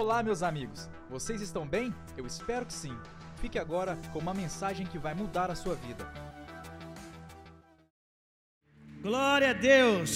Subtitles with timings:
[0.00, 0.80] Olá, meus amigos.
[1.14, 1.86] Vocês estão bem?
[2.18, 2.94] Eu espero que sim.
[3.42, 6.04] Fique agora com uma mensagem que vai mudar a sua vida.
[9.06, 10.10] Glória a Deus.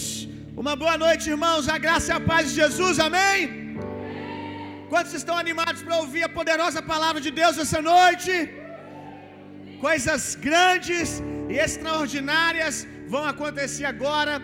[0.62, 1.66] Uma boa noite, irmãos.
[1.77, 2.98] A graça e a paz de Jesus.
[3.06, 3.40] Amém?
[4.90, 8.33] Quantos estão animados para ouvir a poderosa palavra de Deus essa noite?
[9.87, 11.22] Coisas grandes
[11.53, 14.35] e extraordinárias vão acontecer agora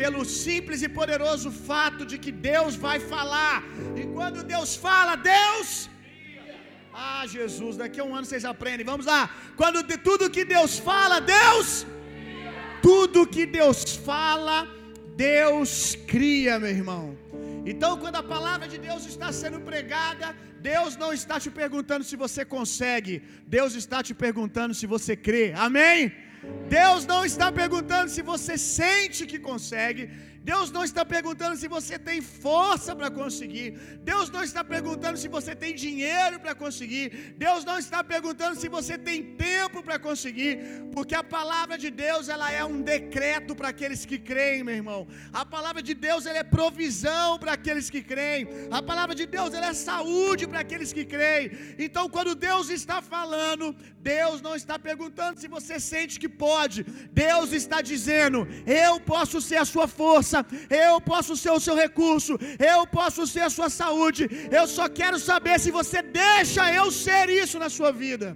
[0.00, 3.56] pelo simples e poderoso fato de que Deus vai falar.
[4.00, 5.68] E quando Deus fala, Deus.
[6.92, 8.86] Ah, Jesus, daqui a um ano vocês aprendem.
[8.92, 9.22] Vamos lá.
[9.60, 11.68] Quando de tudo que Deus fala, Deus.
[12.88, 14.56] Tudo que Deus fala,
[15.16, 17.04] Deus cria, meu irmão.
[17.72, 20.26] Então, quando a palavra de Deus está sendo pregada,
[20.72, 23.14] Deus não está te perguntando se você consegue,
[23.46, 25.46] Deus está te perguntando se você crê.
[25.68, 26.12] Amém?
[26.68, 30.10] Deus não está perguntando se você sente que consegue,
[30.50, 33.68] Deus não está perguntando se você tem força para conseguir.
[34.10, 37.06] Deus não está perguntando se você tem dinheiro para conseguir.
[37.44, 40.52] Deus não está perguntando se você tem tempo para conseguir,
[40.94, 45.00] porque a palavra de Deus, ela é um decreto para aqueles que creem, meu irmão.
[45.32, 48.46] A palavra de Deus, ela é provisão para aqueles que creem.
[48.78, 51.50] A palavra de Deus, ela é saúde para aqueles que creem.
[51.86, 53.74] Então, quando Deus está falando,
[54.12, 56.82] Deus não está perguntando se você sente que pode.
[57.24, 58.46] Deus está dizendo:
[58.86, 60.33] "Eu posso ser a sua força
[60.86, 62.34] eu posso ser o seu recurso,
[62.74, 64.24] eu posso ser a sua saúde.
[64.58, 68.28] Eu só quero saber se você deixa eu ser isso na sua vida.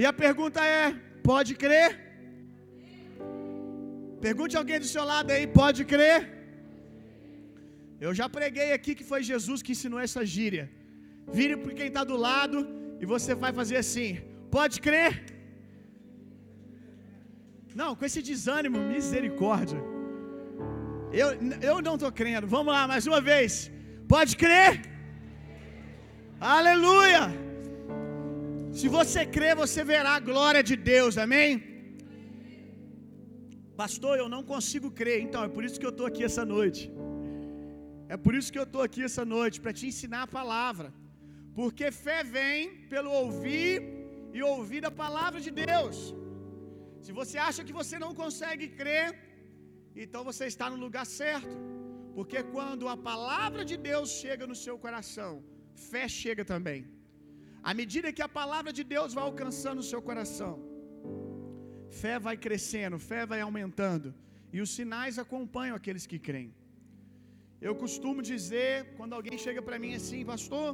[0.00, 0.84] E a pergunta é:
[1.30, 1.90] pode crer?
[4.26, 6.20] Pergunte alguém do seu lado aí: pode crer?
[8.06, 10.64] Eu já preguei aqui que foi Jesus que ensinou essa gíria.
[11.38, 12.58] Vire para quem está do lado
[13.02, 14.10] e você vai fazer assim:
[14.56, 15.12] pode crer?
[17.80, 19.80] Não, com esse desânimo, misericórdia.
[21.12, 21.28] Eu,
[21.70, 22.46] eu não estou crendo.
[22.46, 23.70] Vamos lá, mais uma vez.
[24.14, 24.72] Pode crer?
[26.40, 27.22] Aleluia!
[28.78, 31.50] Se você crer, você verá a glória de Deus, amém?
[33.82, 36.82] Pastor, eu não consigo crer, então é por isso que eu estou aqui essa noite.
[38.14, 40.88] É por isso que eu estou aqui essa noite, para te ensinar a palavra.
[41.58, 43.74] Porque fé vem pelo ouvir
[44.36, 45.96] e ouvir a palavra de Deus.
[47.04, 49.06] Se você acha que você não consegue crer,
[50.04, 51.56] então você está no lugar certo.
[52.16, 55.32] Porque quando a palavra de Deus chega no seu coração,
[55.90, 56.80] fé chega também.
[57.70, 60.54] À medida que a palavra de Deus vai alcançando o seu coração,
[62.00, 64.08] fé vai crescendo, fé vai aumentando,
[64.54, 66.52] e os sinais acompanham aqueles que creem.
[67.60, 70.68] Eu costumo dizer, quando alguém chega para mim assim, pastor,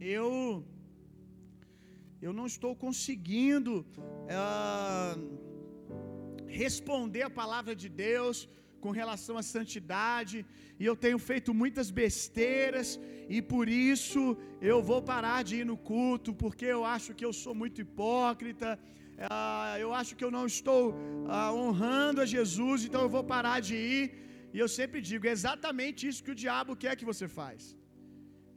[0.00, 0.64] eu
[2.26, 3.72] eu não estou conseguindo
[4.40, 5.43] uh,
[6.62, 8.38] responder a palavra de Deus
[8.84, 10.36] com relação à santidade,
[10.80, 12.88] e eu tenho feito muitas besteiras,
[13.36, 14.22] e por isso
[14.72, 18.68] eu vou parar de ir no culto, porque eu acho que eu sou muito hipócrita,
[19.26, 23.58] uh, eu acho que eu não estou uh, honrando a Jesus, então eu vou parar
[23.68, 24.04] de ir.
[24.54, 27.62] E eu sempre digo: é exatamente isso que o diabo quer que você faz.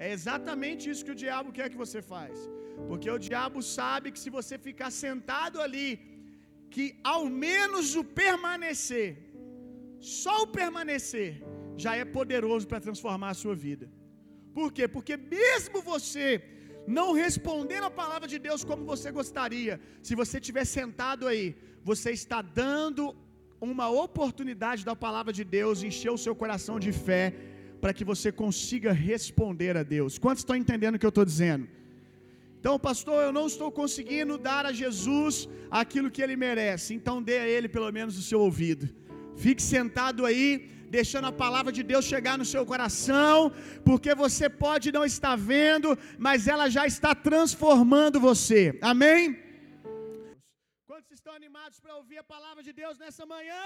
[0.06, 2.36] É exatamente isso que o diabo quer que você faz.
[2.90, 5.88] Porque o diabo sabe que se você ficar sentado ali,
[6.74, 9.10] que ao menos o permanecer,
[10.00, 11.32] só o permanecer,
[11.84, 13.88] já é poderoso para transformar a sua vida.
[14.58, 14.88] Por quê?
[14.88, 16.28] Porque mesmo você
[16.98, 22.12] não respondendo a palavra de Deus como você gostaria, se você estiver sentado aí, você
[22.12, 23.16] está dando
[23.60, 27.26] uma oportunidade da palavra de Deus encher o seu coração de fé
[27.82, 30.18] para que você consiga responder a Deus.
[30.18, 31.68] Quantos estão entendendo o que eu estou dizendo?
[32.60, 35.48] Então, pastor, eu não estou conseguindo dar a Jesus
[35.82, 36.90] aquilo que ele merece.
[36.98, 38.86] Então, dê a ele pelo menos o seu ouvido.
[39.46, 40.48] Fique sentado aí,
[40.98, 43.36] deixando a palavra de Deus chegar no seu coração,
[43.88, 45.90] porque você pode não estar vendo,
[46.26, 48.62] mas ela já está transformando você.
[48.92, 49.22] Amém?
[50.90, 53.66] Quantos estão animados para ouvir a palavra de Deus nessa manhã?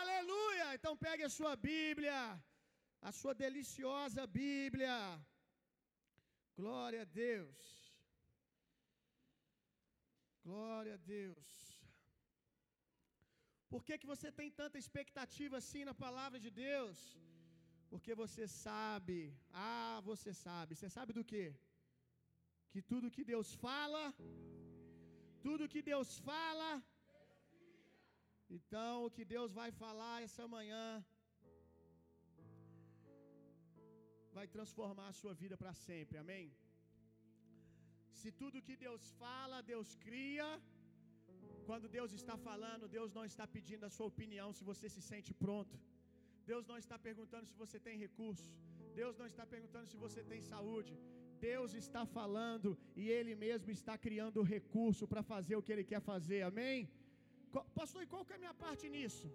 [0.00, 0.66] Aleluia!
[0.76, 2.18] Então pegue a sua Bíblia,
[3.08, 4.94] a sua deliciosa Bíblia.
[6.60, 7.58] Glória a Deus.
[10.48, 11.50] Glória a Deus.
[13.72, 16.98] Por que, que você tem tanta expectativa assim na palavra de Deus?
[17.90, 19.18] Porque você sabe,
[19.70, 21.44] ah, você sabe, você sabe do que?
[22.72, 24.02] Que tudo que Deus fala,
[25.46, 26.70] tudo que Deus fala,
[28.58, 30.84] então o que Deus vai falar essa manhã
[34.38, 36.46] vai transformar a sua vida para sempre, amém?
[38.20, 40.48] Se tudo que Deus fala, Deus cria,
[41.68, 45.32] quando Deus está falando, Deus não está pedindo a sua opinião se você se sente
[45.44, 45.76] pronto.
[46.50, 48.50] Deus não está perguntando se você tem recursos.
[49.00, 50.94] Deus não está perguntando se você tem saúde.
[51.48, 55.86] Deus está falando e Ele mesmo está criando o recurso para fazer o que Ele
[55.92, 56.78] quer fazer, amém?
[57.78, 59.28] Pastor, e qual que é a minha parte nisso?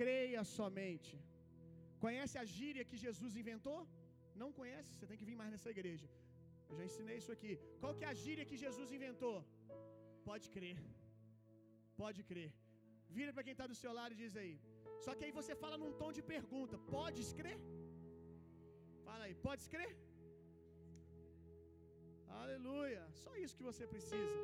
[0.00, 1.14] Creia somente.
[2.04, 3.80] Conhece a gíria que Jesus inventou?
[4.42, 4.90] Não conhece?
[4.94, 6.06] Você tem que vir mais nessa igreja.
[6.68, 7.52] Eu já ensinei isso aqui.
[7.82, 9.36] Qual que é a gíria que Jesus inventou?
[10.28, 10.76] Pode crer.
[12.02, 12.50] Pode crer.
[13.16, 14.54] Vira para quem está do seu lado e diz aí.
[15.04, 17.58] Só que aí você fala num tom de pergunta: Podes crer?
[19.06, 19.92] Fala aí, podes crer?
[22.42, 23.02] Aleluia.
[23.22, 24.38] Só isso que você precisa.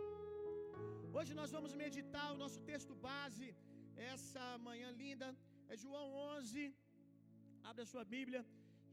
[1.18, 3.48] Hoje nós vamos meditar o nosso texto base
[3.96, 5.34] essa manhã linda
[5.68, 6.06] é João
[6.38, 6.74] 11.
[7.64, 8.44] Abre a sua Bíblia.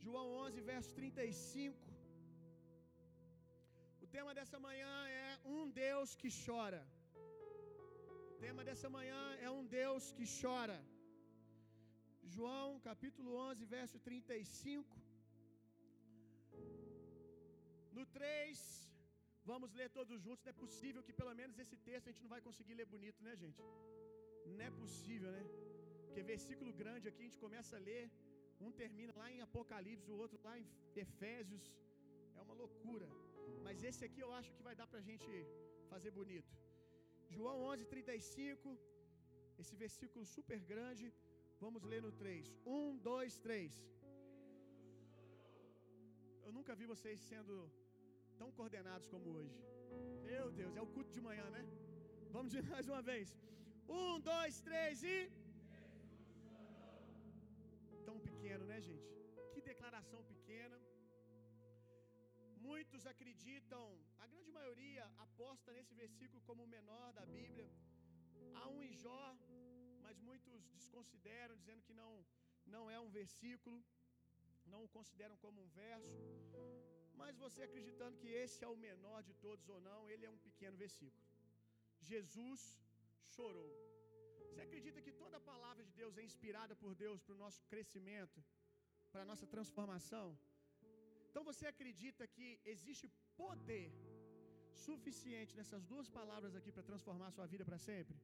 [0.05, 1.77] João 11, verso 35.
[4.05, 4.95] O tema dessa manhã
[5.25, 6.81] é um Deus que chora.
[8.31, 10.77] O tema dessa manhã é um Deus que chora.
[12.35, 14.97] João capítulo 11, verso 35.
[17.97, 18.59] No 3,
[19.51, 20.43] vamos ler todos juntos.
[20.45, 23.21] Não é possível que pelo menos esse texto a gente não vai conseguir ler bonito,
[23.27, 23.61] né, gente?
[24.51, 25.43] Não é possível, né?
[26.05, 28.03] Porque versículo grande aqui a gente começa a ler,
[28.65, 30.67] um termina lá em Apocalipse, o outro lá em
[31.03, 31.65] Efésios.
[32.37, 33.07] É uma loucura.
[33.65, 35.31] Mas esse aqui eu acho que vai dar pra gente
[35.91, 36.53] fazer bonito.
[37.35, 38.77] João 11, 35.
[39.61, 41.05] Esse versículo super grande.
[41.63, 42.53] Vamos ler no 3.
[42.65, 43.73] 1, 2, 3.
[46.45, 47.55] Eu nunca vi vocês sendo
[48.39, 49.57] tão coordenados como hoje.
[50.31, 51.63] Meu Deus, é o culto de manhã, né?
[52.35, 53.29] Vamos de mais uma vez.
[53.87, 55.17] Um, dois, três e.
[58.53, 59.07] pequeno, né, gente?
[59.53, 60.77] Que declaração pequena.
[62.69, 63.85] Muitos acreditam,
[64.23, 67.67] a grande maioria aposta nesse versículo como o menor da Bíblia.
[68.57, 69.23] Há um em Jó,
[70.05, 72.11] mas muitos desconsideram, dizendo que não,
[72.75, 73.77] não é um versículo,
[74.73, 76.13] não o consideram como um verso.
[77.21, 80.43] Mas você acreditando que esse é o menor de todos ou não, ele é um
[80.49, 81.27] pequeno versículo.
[82.11, 82.61] Jesus
[83.33, 83.71] chorou.
[84.53, 87.61] Você acredita que toda a palavra de Deus é inspirada por Deus para o nosso
[87.71, 88.39] crescimento,
[89.11, 90.25] para a nossa transformação?
[91.29, 93.07] Então você acredita que existe
[93.43, 93.85] poder
[94.85, 98.15] suficiente nessas duas palavras aqui para transformar a sua vida para sempre?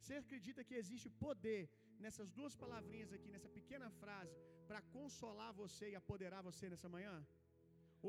[0.00, 1.62] Você acredita que existe poder
[2.04, 4.36] nessas duas palavrinhas aqui, nessa pequena frase,
[4.70, 7.16] para consolar você e apoderar você nessa manhã?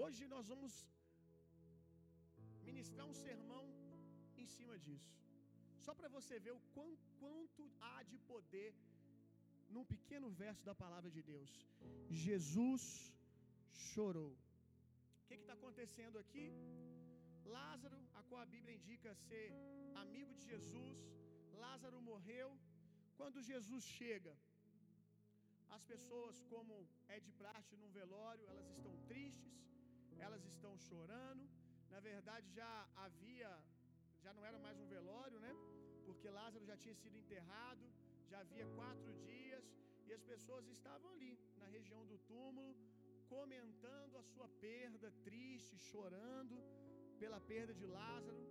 [0.03, 0.73] Hoje nós vamos
[2.69, 3.65] ministrar um sermão
[4.43, 5.13] em cima disso.
[5.85, 8.71] Só para você ver o quanto, quanto há de poder
[9.73, 11.51] num pequeno verso da palavra de Deus.
[12.25, 12.83] Jesus
[13.89, 14.33] chorou.
[15.21, 16.47] O que está acontecendo aqui?
[17.57, 19.47] Lázaro, a qual a Bíblia indica ser
[20.03, 20.97] amigo de Jesus,
[21.63, 22.49] Lázaro morreu.
[23.19, 24.33] Quando Jesus chega,
[25.77, 26.75] as pessoas, como
[27.15, 29.55] é de praxe num velório, elas estão tristes,
[30.25, 31.45] elas estão chorando.
[31.93, 32.73] Na verdade, já
[33.05, 33.51] havia
[34.25, 35.53] já não era mais um velório, né?
[36.05, 37.83] Porque Lázaro já tinha sido enterrado,
[38.29, 39.65] já havia quatro dias,
[40.07, 42.71] e as pessoas estavam ali, na região do túmulo,
[43.35, 46.57] comentando a sua perda, triste, chorando
[47.21, 48.41] pela perda de Lázaro.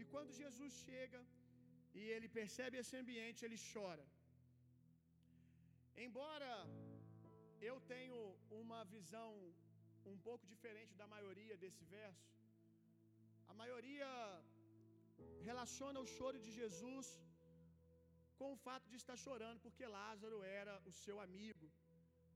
[0.00, 1.20] E quando Jesus chega
[1.98, 4.06] e ele percebe esse ambiente, ele chora.
[6.06, 6.52] Embora
[7.70, 8.16] eu tenho
[8.62, 9.30] uma visão
[10.12, 12.26] um pouco diferente da maioria desse verso,
[13.52, 14.10] a maioria
[15.50, 17.06] relaciona o choro de Jesus
[18.38, 21.66] com o fato de estar chorando porque Lázaro era o seu amigo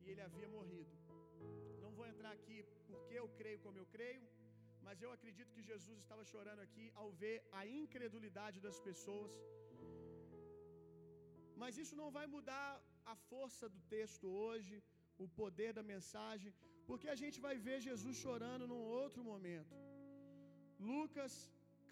[0.00, 0.94] e ele havia morrido.
[1.84, 4.24] Não vou entrar aqui porque eu creio como eu creio,
[4.86, 9.32] mas eu acredito que Jesus estava chorando aqui ao ver a incredulidade das pessoas.
[11.62, 12.68] Mas isso não vai mudar
[13.12, 14.74] a força do texto hoje,
[15.24, 16.52] o poder da mensagem,
[16.88, 19.74] porque a gente vai ver Jesus chorando num outro momento.
[20.90, 21.34] Lucas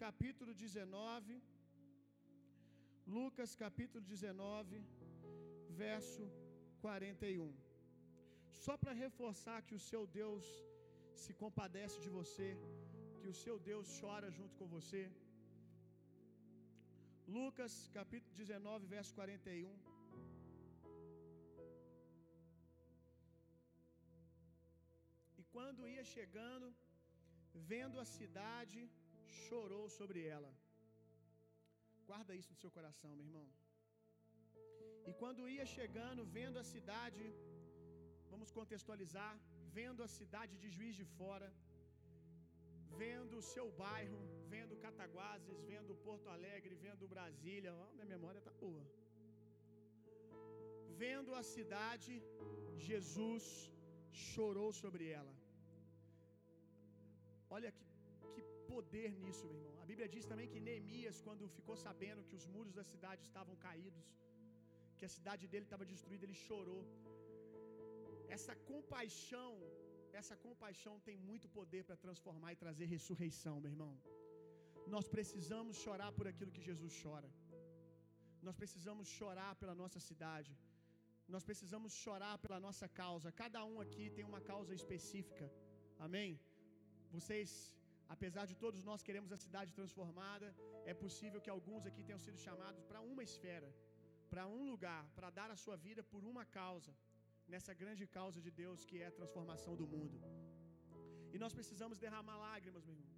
[0.05, 1.41] capítulo 19.
[3.15, 4.81] Lucas capítulo 19,
[5.83, 6.23] verso
[6.81, 7.53] 41.
[8.63, 10.45] Só para reforçar que o seu Deus
[11.23, 12.49] se compadece de você,
[13.19, 15.03] que o seu Deus chora junto com você.
[17.37, 19.73] Lucas capítulo 19, verso 41.
[25.39, 26.67] E quando ia chegando,
[27.71, 28.79] vendo a cidade,
[29.45, 30.51] chorou sobre ela.
[32.09, 33.47] Guarda isso no seu coração, meu irmão.
[35.09, 37.23] E quando ia chegando, vendo a cidade,
[38.33, 39.33] vamos contextualizar,
[39.79, 41.49] vendo a cidade de Juiz de Fora,
[43.03, 44.19] vendo o seu bairro,
[44.53, 48.85] vendo Cataguases, vendo Porto Alegre, vendo Brasília, minha memória tá boa.
[51.03, 52.13] Vendo a cidade,
[52.89, 53.45] Jesus
[54.29, 55.33] chorou sobre ela.
[57.55, 57.86] Olha que
[58.77, 59.75] poder nisso, meu irmão.
[59.83, 63.55] A Bíblia diz também que Neemias, quando ficou sabendo que os muros da cidade estavam
[63.67, 64.07] caídos,
[64.97, 66.83] que a cidade dele estava destruída, ele chorou.
[68.35, 69.51] Essa compaixão,
[70.21, 73.93] essa compaixão tem muito poder para transformar e trazer ressurreição, meu irmão.
[74.95, 77.29] Nós precisamos chorar por aquilo que Jesus chora.
[78.47, 80.53] Nós precisamos chorar pela nossa cidade.
[81.35, 83.31] Nós precisamos chorar pela nossa causa.
[83.43, 85.47] Cada um aqui tem uma causa específica.
[86.05, 86.29] Amém?
[87.15, 87.49] Vocês,
[88.15, 90.47] apesar de todos nós queremos a cidade transformada,
[90.91, 93.69] é possível que alguns aqui tenham sido chamados para uma esfera,
[94.31, 96.93] para um lugar, para dar a sua vida por uma causa,
[97.53, 100.19] nessa grande causa de Deus que é a transformação do mundo.
[101.33, 103.15] E nós precisamos derramar lágrimas, meu irmão.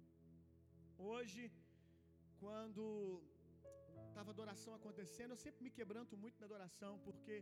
[1.12, 1.42] Hoje,
[2.42, 2.84] quando
[4.08, 7.36] estava adoração acontecendo, eu sempre me quebranto muito na adoração, porque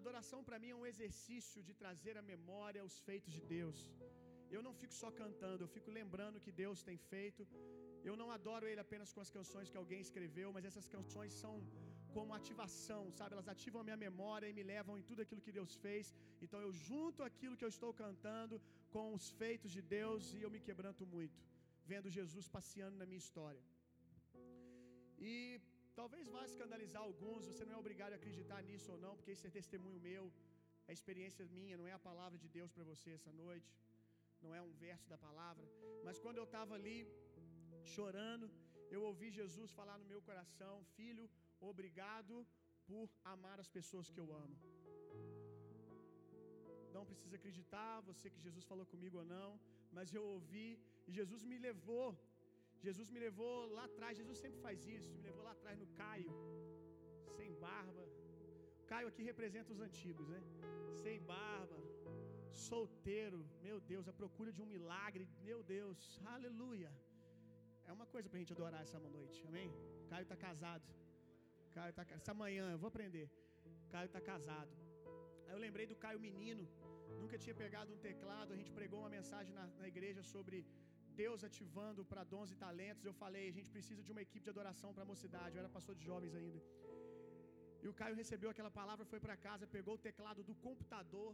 [0.00, 3.78] adoração para mim é um exercício de trazer à memória os feitos de Deus.
[4.56, 7.42] Eu não fico só cantando, eu fico lembrando o que Deus tem feito.
[8.08, 11.54] Eu não adoro Ele apenas com as canções que alguém escreveu, mas essas canções são
[12.16, 13.34] como ativação, sabe?
[13.36, 16.14] Elas ativam a minha memória e me levam em tudo aquilo que Deus fez.
[16.44, 18.56] Então eu junto aquilo que eu estou cantando
[18.94, 21.38] com os feitos de Deus e eu me quebranto muito,
[21.92, 23.62] vendo Jesus passeando na minha história.
[25.30, 25.32] E
[26.00, 29.46] talvez vá escandalizar alguns, você não é obrigado a acreditar nisso ou não, porque isso
[29.48, 30.24] é testemunho meu,
[30.88, 33.68] é experiência minha, não é a palavra de Deus para você essa noite,
[34.44, 35.66] não é um verso da palavra.
[36.06, 36.98] Mas quando eu estava ali
[37.96, 38.46] chorando,
[38.94, 41.24] eu ouvi Jesus falar no meu coração: Filho,
[41.72, 42.34] obrigado
[42.88, 44.56] por amar as pessoas que eu amo.
[46.96, 49.50] Não precisa acreditar, você que Jesus falou comigo ou não,
[49.96, 50.68] mas eu ouvi
[51.06, 52.08] e Jesus me levou.
[52.86, 56.32] Jesus me levou lá atrás, Jesus sempre faz isso, me levou lá atrás no Caio,
[57.36, 58.04] sem barba.
[58.90, 60.40] Caio aqui representa os antigos, né?
[61.02, 61.78] Sem barba,
[62.52, 66.90] solteiro, meu Deus, a procura de um milagre, meu Deus, aleluia.
[67.86, 69.70] É uma coisa pra gente adorar essa noite, amém?
[70.10, 70.88] Caio tá casado.
[71.76, 73.26] Caio tá essa manhã, eu vou aprender.
[73.92, 74.72] Caio tá casado.
[75.46, 76.64] Aí eu lembrei do Caio menino,
[77.22, 80.58] nunca tinha pegado um teclado, a gente pregou uma mensagem na, na igreja sobre
[81.22, 83.04] Deus ativando para dons e talentos.
[83.04, 85.54] Eu falei, a gente precisa de uma equipe de adoração para a mocidade.
[85.54, 86.60] Eu era pastor de jovens ainda.
[87.82, 91.30] E o Caio recebeu aquela palavra, foi para casa, pegou o teclado do computador,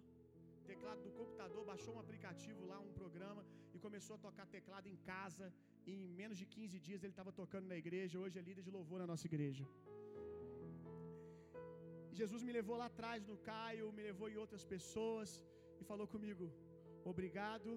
[0.71, 3.43] teclado do computador, baixou um aplicativo lá, um programa
[3.75, 5.47] e começou a tocar teclado em casa.
[5.87, 8.21] E em menos de 15 dias ele estava tocando na igreja.
[8.25, 9.65] Hoje é líder de louvor na nossa igreja.
[12.21, 15.31] Jesus me levou lá atrás no Caio, me levou em outras pessoas
[15.81, 16.47] e falou comigo:
[17.13, 17.71] Obrigado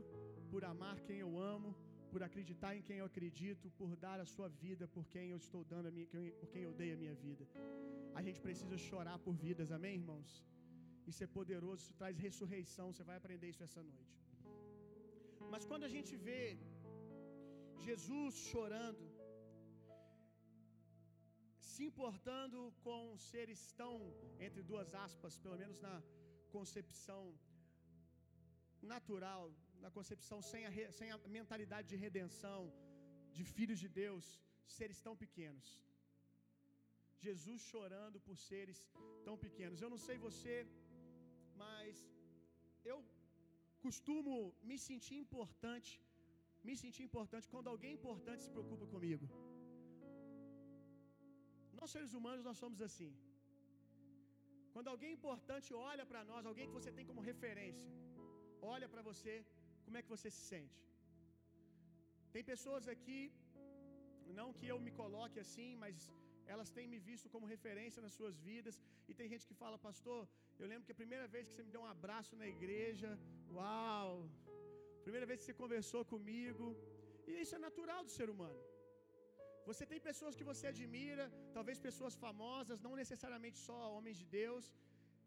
[0.51, 1.69] por amar quem eu amo,
[2.11, 5.63] por acreditar em quem eu acredito, por dar a sua vida por quem eu estou
[5.73, 6.07] dando a minha,
[6.41, 7.45] por quem eu dei a minha vida.
[8.19, 10.29] A gente precisa chorar por vidas, amém, irmãos?
[11.11, 12.85] Isso é poderoso, isso traz ressurreição.
[12.91, 14.15] Você vai aprender isso essa noite.
[15.53, 16.41] Mas quando a gente vê
[17.87, 19.05] Jesus chorando,
[21.69, 23.93] se importando com seres tão,
[24.45, 25.95] entre duas aspas, pelo menos na
[26.55, 27.21] concepção
[28.93, 29.43] natural,
[29.85, 32.61] na concepção sem a, sem a mentalidade de redenção,
[33.37, 34.25] de filhos de Deus,
[34.77, 35.67] seres tão pequenos.
[37.25, 38.79] Jesus chorando por seres
[39.27, 39.81] tão pequenos.
[39.81, 40.55] Eu não sei você,
[41.63, 41.95] mas
[42.91, 42.97] eu
[43.85, 44.33] costumo
[44.69, 45.93] me sentir importante,
[46.67, 49.27] me sentir importante quando alguém importante se preocupa comigo.
[51.79, 53.11] Nós seres humanos nós somos assim.
[54.73, 57.89] Quando alguém importante olha para nós, alguém que você tem como referência,
[58.73, 59.35] olha para você,
[59.85, 60.79] como é que você se sente?
[62.33, 63.21] Tem pessoas aqui,
[64.39, 65.95] não que eu me coloque assim, mas
[66.53, 68.75] elas têm me visto como referência nas suas vidas.
[69.09, 70.21] E tem gente que fala, pastor,
[70.61, 73.09] eu lembro que a primeira vez que você me deu um abraço na igreja,
[73.57, 74.11] uau!
[75.07, 76.65] Primeira vez que você conversou comigo.
[77.29, 78.61] E isso é natural do ser humano.
[79.69, 84.65] Você tem pessoas que você admira, talvez pessoas famosas, não necessariamente só homens de Deus,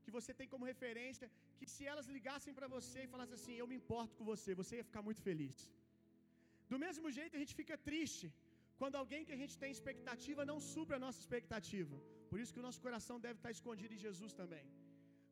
[0.04, 1.26] que você tem como referência,
[1.58, 4.74] que se elas ligassem para você e falassem assim: Eu me importo com você, você
[4.78, 5.56] ia ficar muito feliz.
[6.72, 8.26] Do mesmo jeito, a gente fica triste
[8.80, 11.96] quando alguém que a gente tem expectativa não supra a nossa expectativa.
[12.30, 14.64] Por isso que o nosso coração deve estar escondido em Jesus também.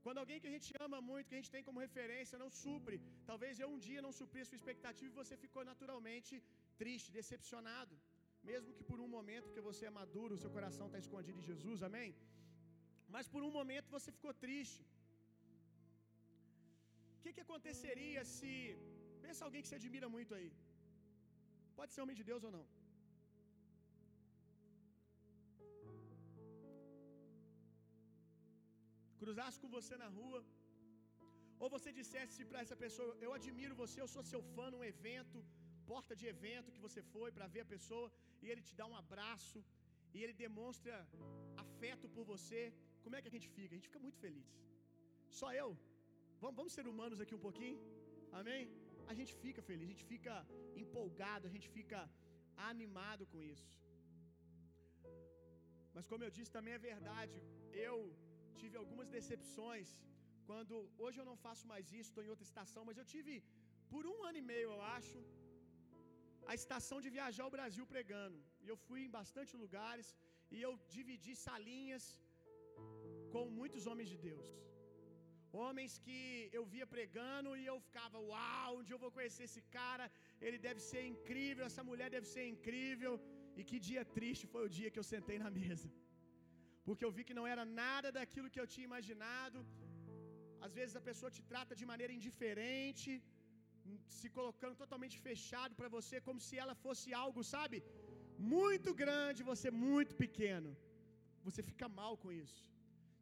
[0.09, 2.97] Quando alguém que a gente ama muito, que a gente tem como referência, não supre,
[3.31, 6.33] talvez eu um dia não supri a sua expectativa e você ficou naturalmente
[6.83, 7.95] triste, decepcionado.
[8.51, 11.49] Mesmo que por um momento, porque você é maduro, o seu coração está escondido em
[11.51, 12.11] Jesus, amém?
[13.15, 14.83] Mas por um momento você ficou triste.
[17.17, 18.53] O que, que aconteceria se.
[19.27, 20.51] Pensa alguém que se admira muito aí.
[21.79, 22.67] Pode ser homem de Deus ou não.
[29.29, 30.39] Cruzasse com você na rua,
[31.63, 35.39] Ou você dissesse para essa pessoa: Eu admiro você, eu sou seu fã num evento,
[35.91, 38.07] porta de evento que você foi para ver a pessoa,
[38.43, 39.59] e ele te dá um abraço,
[40.15, 40.95] e ele demonstra
[41.65, 42.61] afeto por você.
[43.05, 43.71] Como é que a gente fica?
[43.75, 44.49] A gente fica muito feliz.
[45.41, 45.69] Só eu?
[46.43, 47.81] Vamos, vamos ser humanos aqui um pouquinho?
[48.41, 48.63] Amém?
[49.13, 50.37] A gente fica feliz, a gente fica
[50.85, 52.01] empolgado, a gente fica
[52.71, 53.69] animado com isso.
[55.99, 57.37] Mas como eu disse, também é verdade.
[57.89, 57.99] Eu
[58.61, 59.89] tive algumas decepções
[60.49, 60.75] quando
[61.05, 63.35] hoje eu não faço mais isso, estou em outra estação, mas eu tive
[63.93, 65.19] por um ano e meio, eu acho,
[66.51, 68.39] a estação de viajar ao Brasil pregando.
[68.65, 70.09] E eu fui em bastante lugares
[70.55, 72.05] e eu dividi salinhas
[73.35, 74.49] com muitos homens de Deus.
[75.63, 76.21] Homens que
[76.59, 80.07] eu via pregando e eu ficava, uau, um dia eu vou conhecer esse cara,
[80.47, 83.15] ele deve ser incrível, essa mulher deve ser incrível.
[83.59, 85.89] E que dia triste foi o dia que eu sentei na mesa.
[86.89, 89.59] Porque eu vi que não era nada daquilo que eu tinha imaginado.
[90.67, 93.11] Às vezes a pessoa te trata de maneira indiferente,
[94.19, 97.79] se colocando totalmente fechado para você, como se ela fosse algo, sabe?
[98.57, 100.71] Muito grande, você muito pequeno.
[101.47, 102.63] Você fica mal com isso.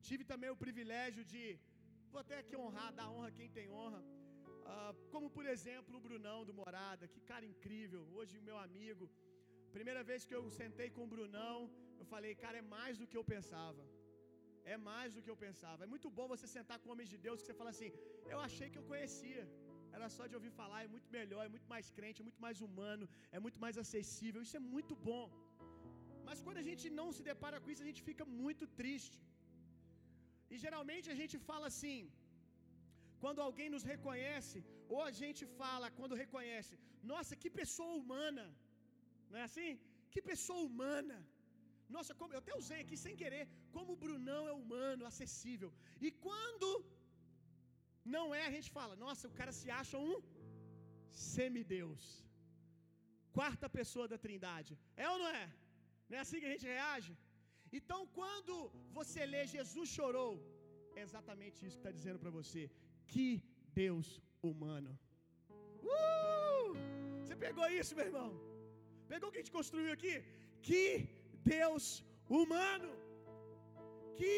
[0.09, 1.45] Tive também o privilégio de,
[2.13, 4.03] vou até aqui honrar, dar honra a quem tem honra.
[4.73, 9.07] Uh, como por exemplo o Brunão do Morada, que cara incrível, hoje meu amigo.
[9.77, 11.59] Primeira vez que eu sentei com o Brunão,
[12.05, 13.85] eu falei, cara, é mais do que eu pensava.
[14.75, 15.81] É mais do que eu pensava.
[15.87, 17.91] É muito bom você sentar com homens de Deus que você fala assim,
[18.33, 19.45] eu achei que eu conhecia.
[19.97, 22.59] Era só de ouvir falar, é muito melhor, é muito mais crente, é muito mais
[22.67, 23.05] humano,
[23.37, 24.43] é muito mais acessível.
[24.47, 25.27] Isso é muito bom.
[26.29, 29.19] Mas quando a gente não se depara com isso, a gente fica muito triste.
[30.53, 31.99] E geralmente a gente fala assim,
[33.23, 34.59] quando alguém nos reconhece,
[34.93, 36.75] ou a gente fala quando reconhece,
[37.13, 38.45] nossa, que pessoa humana.
[39.31, 39.71] Não é assim?
[40.13, 41.17] Que pessoa humana.
[41.95, 45.71] Nossa, como eu até usei aqui sem querer, como o Brunão é humano, acessível.
[46.07, 46.69] E quando
[48.15, 50.17] não é, a gente fala, nossa, o cara se acha um
[51.35, 52.05] semideus.
[53.39, 54.73] Quarta pessoa da Trindade.
[55.05, 55.45] É ou não é?
[56.09, 57.13] Não é assim que a gente reage?
[57.79, 58.55] Então, quando
[58.99, 60.33] você lê Jesus chorou,
[60.99, 62.63] é exatamente isso que está dizendo para você.
[63.13, 63.29] Que
[63.83, 64.09] Deus
[64.49, 64.93] humano.
[65.95, 66.71] Uh!
[67.21, 68.31] Você pegou isso, meu irmão?
[69.13, 70.15] Pegou o que a gente construiu aqui?
[70.69, 70.85] Que
[71.55, 71.85] Deus
[72.39, 72.91] humano.
[74.19, 74.35] Que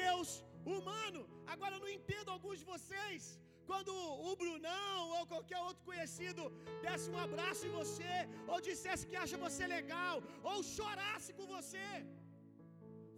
[0.00, 0.28] Deus
[0.74, 1.22] humano.
[1.54, 3.22] Agora eu não entendo alguns de vocês.
[3.70, 3.92] Quando
[4.28, 6.42] o Brunão ou qualquer outro conhecido
[6.82, 8.14] desse um abraço em você,
[8.52, 10.16] ou dissesse que acha você legal,
[10.50, 11.88] ou chorasse com você,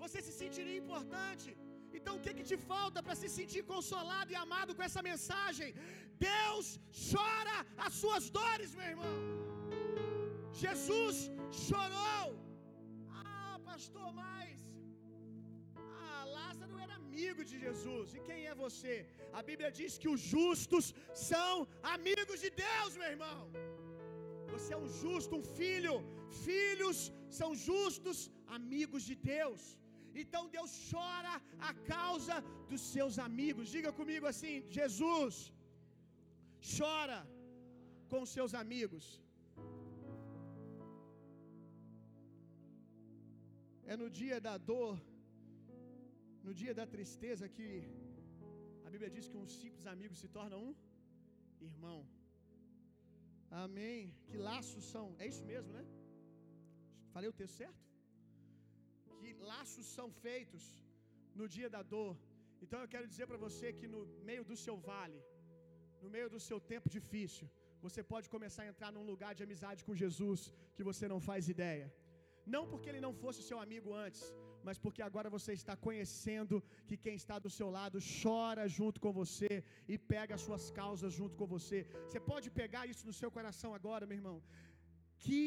[0.03, 1.49] você se sentiria importante.
[1.99, 5.71] Então o que, que te falta para se sentir consolado e amado com essa mensagem?
[6.31, 6.67] Deus
[7.11, 9.17] chora as suas dores, meu irmão.
[10.65, 11.17] Jesus
[11.67, 12.27] chorou.
[13.77, 14.59] Pastor, mas
[15.87, 18.15] ah, Lázaro era amigo de Jesus.
[18.17, 18.95] E quem é você?
[19.39, 20.87] A Bíblia diz que os justos
[21.31, 21.53] são
[21.97, 23.41] amigos de Deus, meu irmão.
[24.53, 25.95] Você é um justo, um filho.
[26.47, 27.01] Filhos
[27.41, 28.19] são justos,
[28.59, 29.63] amigos de Deus.
[30.23, 31.35] Então Deus chora
[31.71, 32.39] a causa
[32.73, 33.75] dos seus amigos.
[33.77, 35.37] Diga comigo assim: Jesus
[36.77, 37.21] chora
[38.15, 39.07] com seus amigos.
[43.93, 44.95] É no dia da dor,
[46.47, 47.69] no dia da tristeza que
[48.87, 50.73] a Bíblia diz que um simples amigo se torna um
[51.69, 51.99] irmão.
[53.65, 54.01] Amém.
[54.29, 55.07] Que laços são?
[55.23, 55.85] É isso mesmo, né?
[57.15, 57.83] Falei o texto certo?
[59.21, 60.65] Que laços são feitos
[61.41, 62.15] no dia da dor.
[62.65, 65.21] Então eu quero dizer para você que no meio do seu vale,
[66.03, 67.47] no meio do seu tempo difícil,
[67.87, 70.41] você pode começar a entrar num lugar de amizade com Jesus
[70.77, 71.87] que você não faz ideia.
[72.55, 74.23] Não porque ele não fosse seu amigo antes,
[74.67, 76.57] mas porque agora você está conhecendo
[76.89, 79.51] que quem está do seu lado chora junto com você
[79.93, 81.79] e pega as suas causas junto com você.
[82.07, 84.39] Você pode pegar isso no seu coração agora, meu irmão.
[85.25, 85.45] Que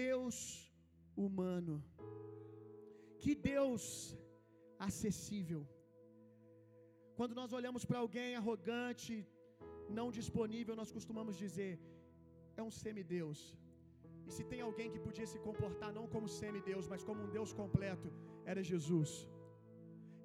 [0.00, 0.36] Deus
[1.26, 1.76] humano.
[3.22, 3.84] Que Deus
[4.88, 5.62] acessível.
[7.18, 9.14] Quando nós olhamos para alguém arrogante,
[9.98, 11.72] não disponível, nós costumamos dizer:
[12.56, 13.40] é um semideus.
[14.30, 17.52] E se tem alguém que podia se comportar não como semideus, mas como um Deus
[17.60, 18.08] completo,
[18.52, 19.12] era Jesus.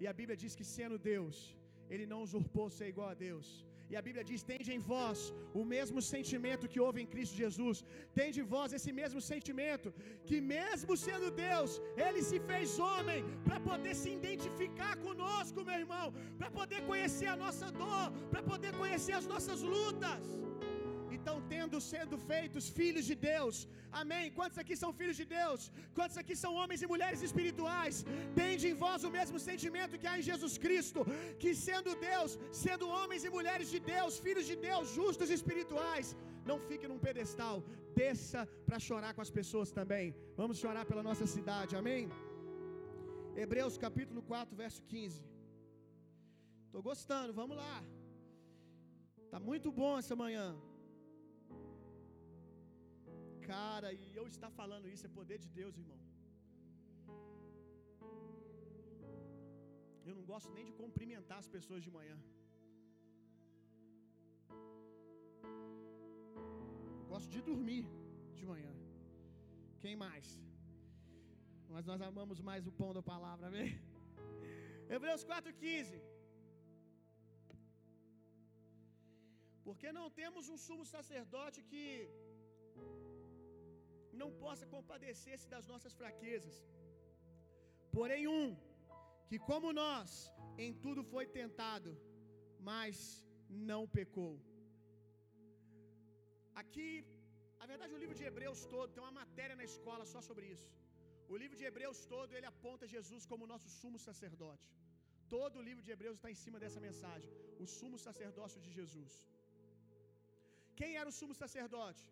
[0.01, 1.37] E a Bíblia diz que sendo Deus,
[1.93, 3.47] ele não usurpou ser igual a Deus.
[3.91, 5.19] E a Bíblia diz: tende em vós
[5.61, 7.77] o mesmo sentimento que houve em Cristo Jesus.
[8.19, 9.89] Tende em vós esse mesmo sentimento,
[10.27, 11.71] que mesmo sendo Deus,
[12.07, 16.07] Ele se fez homem para poder se identificar conosco, meu irmão,
[16.39, 20.25] para poder conhecer a nossa dor, para poder conhecer as nossas lutas.
[21.91, 23.55] Sendo feitos filhos de Deus.
[24.01, 24.25] Amém.
[24.37, 25.61] Quantos aqui são filhos de Deus?
[25.97, 27.97] Quantos aqui são homens e mulheres espirituais?
[28.41, 31.01] Tende em vós o mesmo sentimento que há em Jesus Cristo,
[31.41, 32.31] que sendo Deus,
[32.63, 36.09] sendo homens e mulheres de Deus, filhos de Deus, justos e espirituais,
[36.49, 37.55] não fique num pedestal,
[38.01, 40.05] desça para chorar com as pessoas também.
[40.41, 41.75] Vamos chorar pela nossa cidade.
[41.81, 42.03] Amém.
[43.43, 45.23] Hebreus capítulo 4, verso 15.
[46.73, 47.75] Tô gostando, vamos lá.
[49.31, 50.47] Tá muito bom essa manhã.
[53.53, 55.99] Cara, e eu estar falando isso é poder de Deus, irmão.
[60.07, 62.17] Eu não gosto nem de cumprimentar as pessoas de manhã.
[67.11, 67.85] Gosto de dormir
[68.39, 68.73] de manhã.
[69.83, 70.27] Quem mais?
[71.73, 73.69] Mas nós amamos mais o pão da palavra, amém?
[74.95, 76.01] Hebreus 4,15.
[79.67, 81.83] Porque não temos um sumo sacerdote que
[84.21, 86.55] não possa compadecer-se das nossas fraquezas.
[87.95, 88.47] Porém, um
[89.29, 90.09] que, como nós,
[90.65, 91.91] em tudo foi tentado,
[92.69, 92.95] mas
[93.69, 94.33] não pecou.
[96.61, 96.89] Aqui,
[97.63, 100.71] a verdade, o livro de Hebreus todo tem uma matéria na escola só sobre isso.
[101.33, 104.67] O livro de Hebreus todo ele aponta Jesus como nosso sumo sacerdote.
[105.35, 107.31] Todo o livro de Hebreus está em cima dessa mensagem.
[107.63, 109.13] O sumo sacerdócio de Jesus.
[110.79, 112.05] Quem era o sumo sacerdote?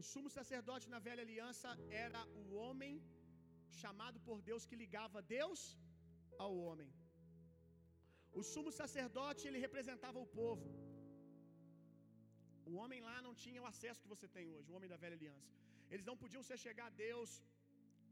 [0.00, 1.70] O sumo sacerdote na velha aliança
[2.06, 2.94] era o homem
[3.82, 5.60] chamado por Deus que ligava Deus
[6.44, 6.90] ao homem.
[8.40, 10.68] O sumo sacerdote ele representava o povo.
[12.70, 15.16] O homem lá não tinha o acesso que você tem hoje, o homem da velha
[15.18, 15.52] aliança.
[15.92, 17.30] Eles não podiam se achegar a Deus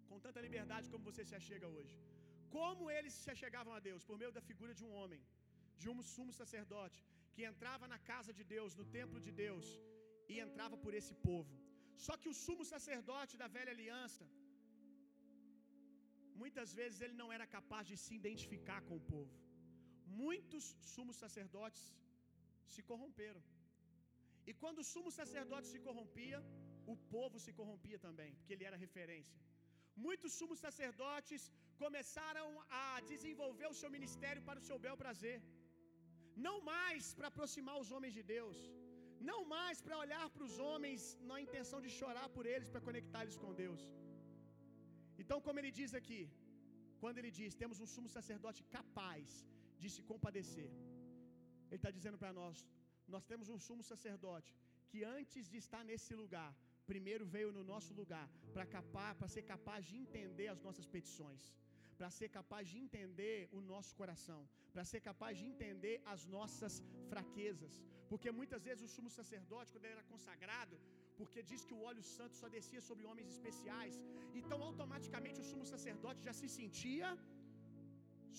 [0.08, 1.96] com tanta liberdade como você se achega hoje.
[2.56, 4.04] Como eles se achegavam a Deus?
[4.08, 5.22] Por meio da figura de um homem,
[5.82, 7.00] de um sumo sacerdote,
[7.34, 9.66] que entrava na casa de Deus, no templo de Deus,
[10.32, 11.54] e entrava por esse povo.
[12.06, 14.24] Só que o sumo sacerdote da velha aliança,
[16.42, 19.34] muitas vezes ele não era capaz de se identificar com o povo.
[20.22, 21.84] Muitos sumos sacerdotes
[22.74, 23.42] se corromperam.
[24.48, 26.40] E quando o sumo sacerdote se corrompia,
[26.92, 29.38] o povo se corrompia também, porque ele era referência.
[30.06, 31.42] Muitos sumos sacerdotes
[31.82, 32.48] começaram
[32.84, 35.38] a desenvolver o seu ministério para o seu bel prazer,
[36.46, 38.58] não mais para aproximar os homens de Deus,
[39.30, 43.22] não mais para olhar para os homens na intenção de chorar por eles, para conectar
[43.24, 43.82] eles com Deus.
[45.22, 46.22] Então, como ele diz aqui,
[47.02, 49.28] quando ele diz: temos um sumo sacerdote capaz
[49.82, 50.70] de se compadecer,
[51.68, 52.58] ele está dizendo para nós:
[53.14, 54.52] nós temos um sumo sacerdote
[54.90, 56.50] que antes de estar nesse lugar,
[56.92, 61.44] primeiro veio no nosso lugar para ser capaz de entender as nossas petições
[61.98, 64.40] para ser capaz de entender o nosso coração,
[64.72, 67.74] para ser capaz de entender as nossas fraquezas,
[68.14, 70.76] porque muitas vezes o sumo sacerdote, quando ele era consagrado,
[71.18, 73.94] porque diz que o óleo santo só descia sobre homens especiais,
[74.40, 77.08] então automaticamente o sumo sacerdote já se sentia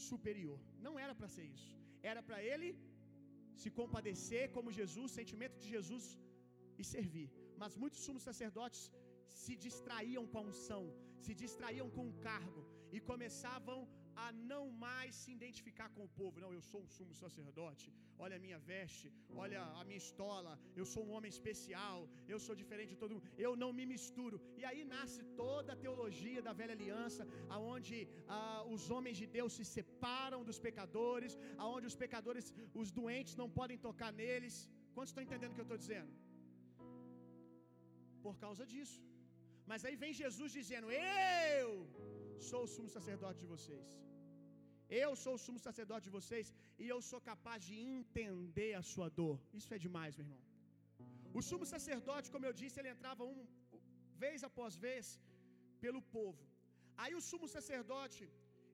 [0.08, 0.60] superior.
[0.86, 1.74] Não era para ser isso,
[2.12, 2.70] era para ele
[3.62, 6.06] se compadecer como Jesus, sentimento de Jesus
[6.82, 7.30] e servir.
[7.62, 8.84] Mas muitos sumos sacerdotes
[9.42, 10.84] se distraíam com a unção,
[11.26, 12.64] se distraíam com o cargo
[12.96, 13.80] e começavam
[14.23, 16.41] a não mais se identificar com o povo.
[16.43, 17.86] Não, eu sou um sumo sacerdote.
[18.23, 19.08] Olha a minha veste,
[19.43, 20.54] olha a minha estola.
[20.80, 21.99] Eu sou um homem especial.
[22.34, 23.30] Eu sou diferente de todo mundo.
[23.45, 24.39] Eu não me misturo.
[24.62, 27.25] E aí nasce toda a teologia da velha aliança,
[27.58, 27.97] aonde
[28.28, 31.34] ah, os homens de Deus se separam dos pecadores,
[31.65, 32.47] aonde os pecadores,
[32.84, 34.56] os doentes não podem tocar neles.
[34.93, 36.12] Quantos estão entendendo o que eu estou dizendo?
[38.25, 38.99] Por causa disso.
[39.69, 41.69] Mas aí vem Jesus dizendo: Eu
[42.50, 43.88] sou o sumo sacerdote de vocês.
[45.04, 46.48] Eu sou o sumo sacerdote de vocês
[46.84, 49.38] e eu sou capaz de entender a sua dor.
[49.60, 50.41] Isso é demais, meu irmão.
[51.38, 53.39] O sumo sacerdote, como eu disse, ele entrava um,
[54.24, 55.06] vez após vez
[55.84, 56.43] pelo povo.
[57.04, 58.24] Aí o sumo sacerdote,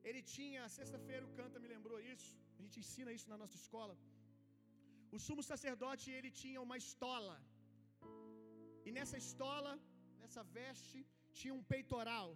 [0.08, 3.96] ele tinha, sexta-feira o Canta me lembrou isso, a gente ensina isso na nossa escola.
[5.16, 7.36] O sumo sacerdote, ele tinha uma estola.
[8.86, 9.74] E nessa estola,
[10.22, 11.00] nessa veste,
[11.40, 12.30] tinha um peitoral,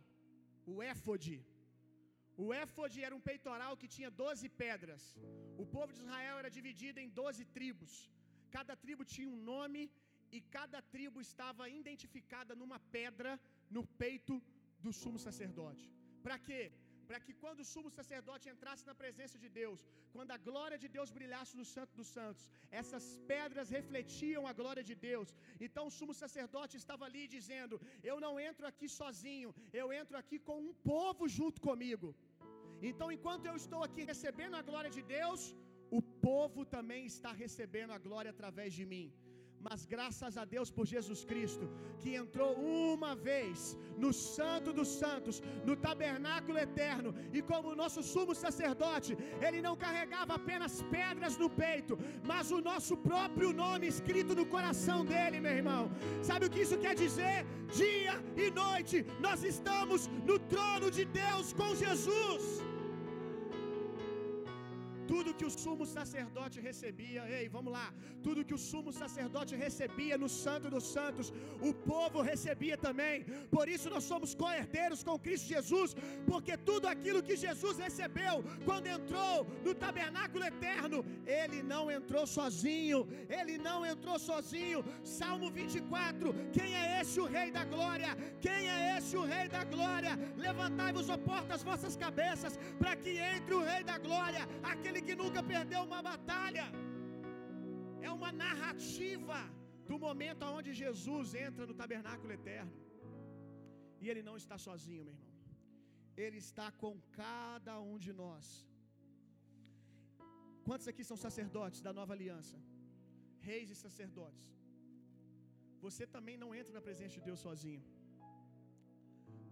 [0.74, 1.36] o éfode.
[2.44, 5.04] O éfode era um peitoral que tinha doze pedras.
[5.64, 7.94] O povo de Israel era dividido em doze tribos.
[8.56, 9.84] Cada tribo tinha um nome
[10.36, 13.32] e cada tribo estava identificada numa pedra
[13.76, 14.36] no peito
[14.84, 15.86] do sumo sacerdote.
[16.26, 16.62] Para quê?
[17.10, 19.80] Para que quando o sumo sacerdote entrasse na presença de Deus,
[20.16, 22.44] quando a glória de Deus brilhasse no Santo dos Santos,
[22.82, 25.30] essas pedras refletiam a glória de Deus.
[25.68, 27.78] Então o sumo sacerdote estava ali dizendo:
[28.12, 32.10] Eu não entro aqui sozinho, eu entro aqui com um povo junto comigo.
[32.90, 35.42] Então, enquanto eu estou aqui recebendo a glória de Deus,
[35.98, 39.08] o povo também está recebendo a glória através de mim.
[39.68, 41.66] Mas graças a Deus por Jesus Cristo,
[42.02, 42.52] que entrou
[42.94, 49.62] uma vez no Santo dos Santos, no tabernáculo eterno, e como nosso sumo sacerdote, ele
[49.68, 51.98] não carregava apenas pedras no peito,
[52.32, 55.84] mas o nosso próprio nome escrito no coração dele, meu irmão.
[56.30, 57.38] Sabe o que isso quer dizer?
[57.82, 58.98] Dia e noite
[59.28, 62.44] nós estamos no trono de Deus com Jesus.
[65.12, 67.88] Tudo que o sumo sacerdote recebia, ei, vamos lá.
[68.26, 71.34] Tudo que o sumo sacerdote recebia no Santo dos Santos,
[71.70, 73.26] o povo recebia também.
[73.56, 75.96] Por isso nós somos co-herdeiros com Cristo Jesus,
[76.30, 78.36] porque tudo aquilo que Jesus recebeu
[78.68, 81.00] quando entrou no tabernáculo eterno,
[81.42, 83.00] ele não entrou sozinho.
[83.40, 84.84] Ele não entrou sozinho.
[85.04, 88.12] Salmo 24: Quem é esse o Rei da Glória?
[88.46, 90.14] Quem é esse o Rei da Glória?
[90.46, 95.08] Levantai-vos, ó porta, as vossas cabeças, para que entre o Rei da Glória, aquele aquele
[95.08, 96.66] que nunca perdeu uma batalha.
[98.08, 99.40] É uma narrativa
[99.90, 102.74] do momento onde Jesus entra no tabernáculo eterno.
[104.02, 105.34] E ele não está sozinho, meu irmão.
[106.26, 108.46] Ele está com cada um de nós.
[110.68, 112.58] Quantos aqui são sacerdotes da nova aliança?
[113.50, 114.48] Reis e sacerdotes.
[115.86, 117.84] Você também não entra na presença de Deus sozinho.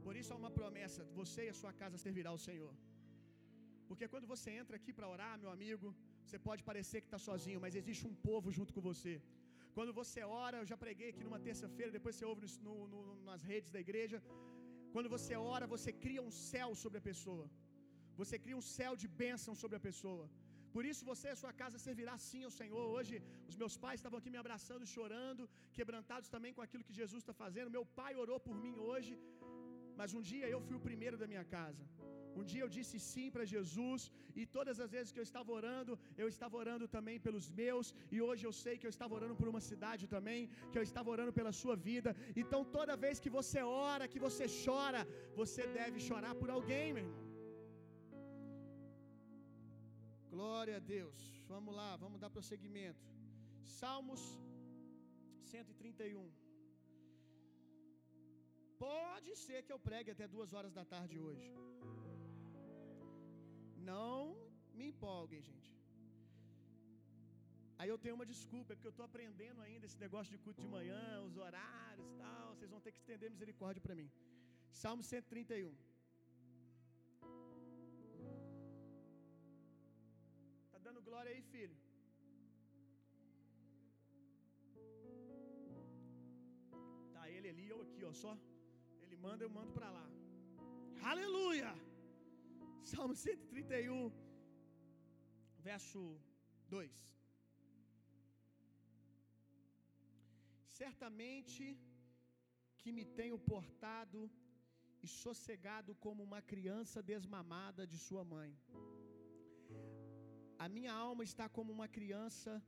[0.05, 2.73] Por isso há uma promessa: você e a sua casa servirá ao Senhor.
[3.93, 5.87] Porque quando você entra aqui para orar, meu amigo,
[6.25, 9.13] você pode parecer que está sozinho, mas existe um povo junto com você.
[9.75, 13.41] Quando você ora, eu já preguei aqui numa terça-feira, depois você ouve no, no, nas
[13.51, 14.17] redes da igreja.
[14.93, 17.45] Quando você ora, você cria um céu sobre a pessoa.
[18.21, 20.25] Você cria um céu de bênção sobre a pessoa.
[20.75, 22.85] Por isso você e a sua casa servirá sim ao Senhor.
[22.97, 23.15] Hoje
[23.51, 25.43] os meus pais estavam aqui me abraçando, chorando,
[25.77, 27.75] quebrantados também com aquilo que Jesus está fazendo.
[27.77, 29.13] Meu pai orou por mim hoje,
[29.99, 31.85] mas um dia eu fui o primeiro da minha casa.
[32.39, 34.01] Um dia eu disse sim para Jesus,
[34.39, 35.93] e todas as vezes que eu estava orando,
[36.23, 39.47] eu estava orando também pelos meus, e hoje eu sei que eu estava orando por
[39.53, 40.41] uma cidade também,
[40.71, 42.11] que eu estava orando pela sua vida.
[42.41, 45.03] Então toda vez que você ora, que você chora,
[45.41, 47.23] você deve chorar por alguém, meu irmão.
[50.35, 51.17] Glória a Deus.
[51.53, 53.05] Vamos lá, vamos dar prosseguimento.
[53.79, 54.21] Salmos
[55.51, 56.31] 131.
[58.87, 61.49] Pode ser que eu pregue até duas horas da tarde hoje.
[63.91, 64.17] Não
[64.77, 65.69] me empolguem, gente.
[67.79, 70.61] Aí eu tenho uma desculpa, é porque eu estou aprendendo ainda esse negócio de culto
[70.65, 72.45] de manhã, os horários e tal.
[72.53, 74.09] Vocês vão ter que estender misericórdia para mim.
[74.81, 75.75] Salmo 131.
[80.71, 81.77] Tá dando glória aí, filho?
[87.15, 88.33] Tá ele ali, eu aqui, ó, só.
[89.01, 90.05] Ele manda, eu mando para lá.
[91.11, 91.73] Aleluia!
[92.91, 94.11] Salmo 131,
[95.67, 96.01] verso
[96.67, 96.91] 2.
[100.79, 101.65] Certamente
[102.79, 104.29] que me tenho portado
[105.01, 108.51] e sossegado como uma criança desmamada de sua mãe.
[110.57, 112.61] A minha alma está como uma criança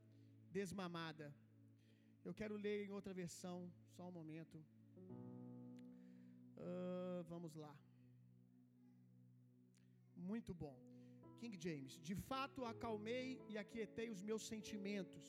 [0.50, 1.34] desmamada.
[2.24, 3.56] Eu quero ler em outra versão,
[3.94, 4.56] só um momento.
[6.56, 7.74] Uh, vamos lá.
[10.30, 10.76] Muito bom.
[11.40, 15.24] King James: De fato acalmei e aquietei os meus sentimentos,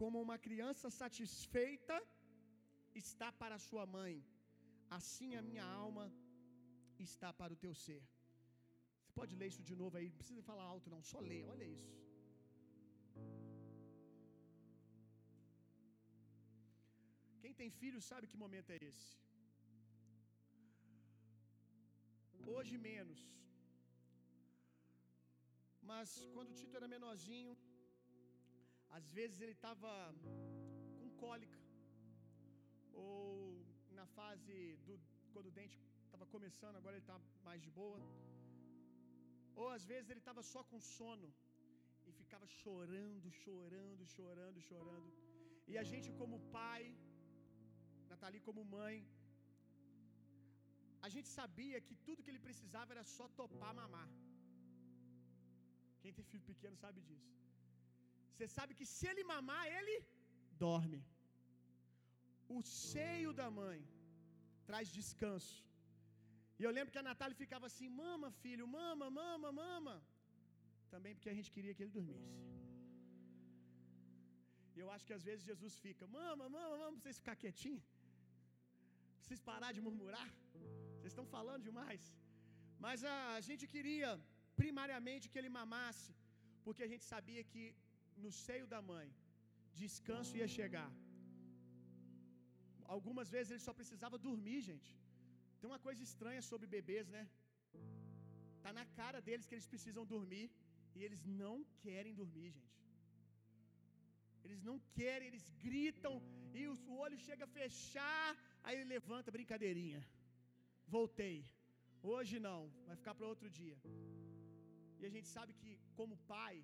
[0.00, 1.96] como uma criança satisfeita
[3.02, 4.14] está para sua mãe,
[4.98, 6.06] assim a minha alma
[7.08, 8.02] está para o teu ser.
[9.00, 11.66] Você pode ler isso de novo aí, não precisa falar alto, não, só ler, olha
[11.78, 11.92] isso.
[17.42, 19.08] Quem tem filho sabe que momento é esse.
[22.54, 23.20] Hoje menos,
[25.90, 27.52] mas quando o Tito era menorzinho,
[28.98, 29.90] às vezes ele estava
[30.98, 31.60] com cólica,
[33.04, 33.20] ou
[33.98, 34.54] na fase
[34.86, 34.94] do
[35.32, 35.76] quando o dente
[36.06, 38.00] estava começando, agora ele está mais de boa.
[39.60, 41.28] Ou às vezes ele estava só com sono
[42.08, 45.10] e ficava chorando, chorando, chorando, chorando.
[45.72, 46.82] E a gente, como pai,
[48.10, 48.96] Nathalie, como mãe,
[51.06, 54.10] a gente sabia que tudo que ele precisava era só topar mamar.
[56.02, 57.30] Quem tem filho pequeno sabe disso.
[58.32, 59.96] Você sabe que se ele mamar, ele
[60.64, 61.00] dorme.
[62.56, 62.60] O
[62.92, 63.80] seio da mãe
[64.68, 65.58] traz descanso.
[66.60, 69.94] E eu lembro que a Natália ficava assim: mama, filho, mama, mama, mama.
[70.94, 72.32] Também porque a gente queria que ele dormisse.
[74.74, 77.86] E eu acho que às vezes Jesus fica: mama, mama, mama, pra vocês ficar quietinhos.
[79.14, 80.28] Pra vocês parar de murmurar.
[80.96, 82.04] Vocês estão falando demais.
[82.84, 84.10] Mas a, a gente queria
[84.60, 86.12] primariamente que ele mamasse,
[86.64, 87.62] porque a gente sabia que
[88.24, 89.08] no seio da mãe
[89.82, 90.90] descanso ia chegar.
[92.94, 94.90] algumas vezes ele só precisava dormir, gente.
[95.58, 97.22] Tem uma coisa estranha sobre bebês, né?
[98.64, 100.46] Tá na cara deles que eles precisam dormir
[100.96, 102.80] e eles não querem dormir, gente.
[104.44, 106.14] Eles não querem, eles gritam
[106.58, 108.26] e o olho chega a fechar,
[108.64, 110.02] aí ele levanta, brincadeirinha.
[110.96, 111.38] Voltei.
[112.14, 113.78] Hoje não, vai ficar para outro dia.
[115.00, 116.56] E a gente sabe que, como pai,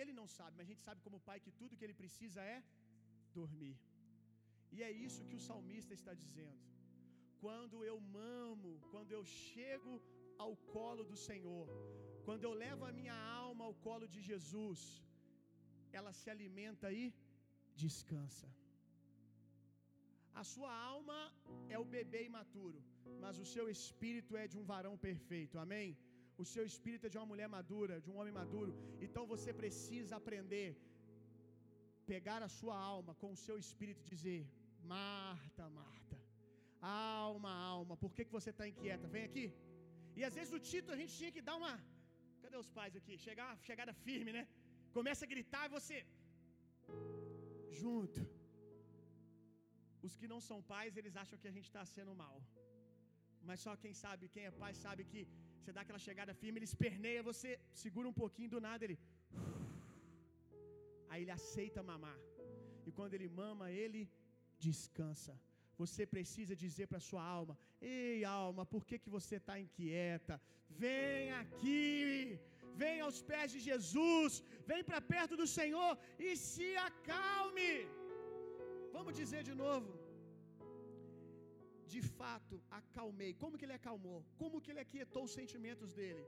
[0.00, 2.58] ele não sabe, mas a gente sabe como pai que tudo que ele precisa é
[3.38, 3.76] dormir.
[4.74, 6.60] E é isso que o salmista está dizendo.
[7.44, 9.92] Quando eu mamo, quando eu chego
[10.44, 11.66] ao colo do Senhor,
[12.26, 14.80] quando eu levo a minha alma ao colo de Jesus,
[15.98, 17.04] ela se alimenta e
[17.84, 18.48] descansa.
[20.40, 21.18] A sua alma
[21.74, 22.80] é o bebê imaturo,
[23.22, 25.58] mas o seu espírito é de um varão perfeito.
[25.64, 25.88] Amém?
[26.42, 28.72] O seu espírito é de uma mulher madura, de um homem maduro.
[29.06, 30.68] Então você precisa aprender
[32.12, 34.40] pegar a sua alma com o seu espírito e dizer:
[34.94, 36.16] Marta, Marta,
[37.22, 39.12] alma, alma, por que, que você está inquieta?
[39.16, 39.46] Vem aqui.
[40.18, 41.74] E às vezes o título a gente tinha que dar uma.
[42.42, 43.16] Cadê os pais aqui?
[43.26, 44.44] Chegar, chegada firme, né?
[44.98, 45.98] Começa a gritar e você.
[47.82, 48.22] Junto.
[50.06, 52.36] Os que não são pais, eles acham que a gente está sendo mal.
[53.48, 55.22] Mas só quem sabe, quem é pai, sabe que
[55.60, 57.50] você dá aquela chegada firme, ele esperneia, você
[57.82, 58.98] segura um pouquinho do nada, ele.
[61.10, 62.18] Aí ele aceita mamar.
[62.88, 64.02] E quando ele mama, ele
[64.66, 65.34] descansa.
[65.82, 67.54] Você precisa dizer para sua alma:
[67.94, 70.34] Ei, alma, por que, que você está inquieta?
[70.84, 72.38] Vem aqui,
[72.82, 75.92] vem aos pés de Jesus, vem para perto do Senhor
[76.26, 77.72] e se acalme.
[78.96, 79.90] Vamos dizer de novo.
[81.94, 83.32] De fato, acalmei.
[83.42, 84.18] Como que ele acalmou?
[84.40, 86.24] Como que ele aquietou os sentimentos dele?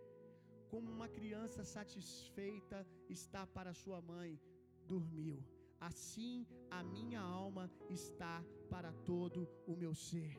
[0.73, 2.79] Como uma criança satisfeita
[3.17, 4.31] está para sua mãe,
[4.93, 5.37] dormiu
[5.89, 6.47] assim
[6.79, 7.65] a minha alma
[7.99, 8.35] está
[8.73, 9.41] para todo
[9.73, 10.33] o meu ser.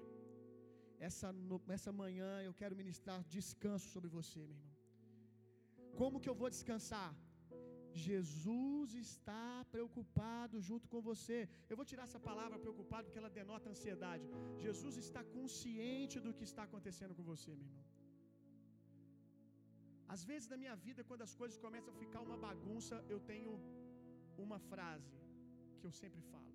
[1.07, 1.29] Essa,
[1.77, 4.73] essa manhã eu quero ministrar descanso sobre você, meu irmão.
[5.99, 7.09] Como que eu vou descansar?
[7.93, 11.37] Jesus está preocupado junto com você.
[11.69, 14.25] Eu vou tirar essa palavra preocupado porque ela denota ansiedade.
[14.65, 17.85] Jesus está consciente do que está acontecendo com você, meu irmão.
[20.13, 23.53] Às vezes na minha vida, quando as coisas começam a ficar uma bagunça, eu tenho
[24.45, 25.15] uma frase
[25.79, 26.51] que eu sempre falo.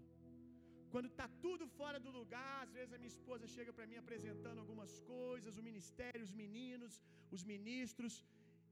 [0.93, 4.61] Quando está tudo fora do lugar, às vezes a minha esposa chega para mim apresentando
[4.63, 6.95] algumas coisas, o ministério, os meninos,
[7.37, 8.15] os ministros,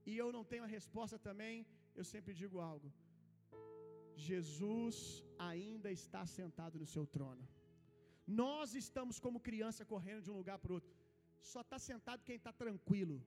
[0.09, 1.55] e eu não tenho a resposta também,
[1.99, 2.89] eu sempre digo algo.
[4.29, 4.97] Jesus
[5.49, 7.43] ainda está sentado no seu trono.
[8.41, 10.93] Nós estamos como criança correndo de um lugar para outro.
[11.51, 13.17] Só está sentado quem está tranquilo.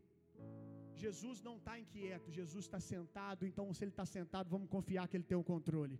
[1.02, 5.16] Jesus não está inquieto, Jesus está sentado, então se ele está sentado, vamos confiar que
[5.18, 5.96] ele tem o controle.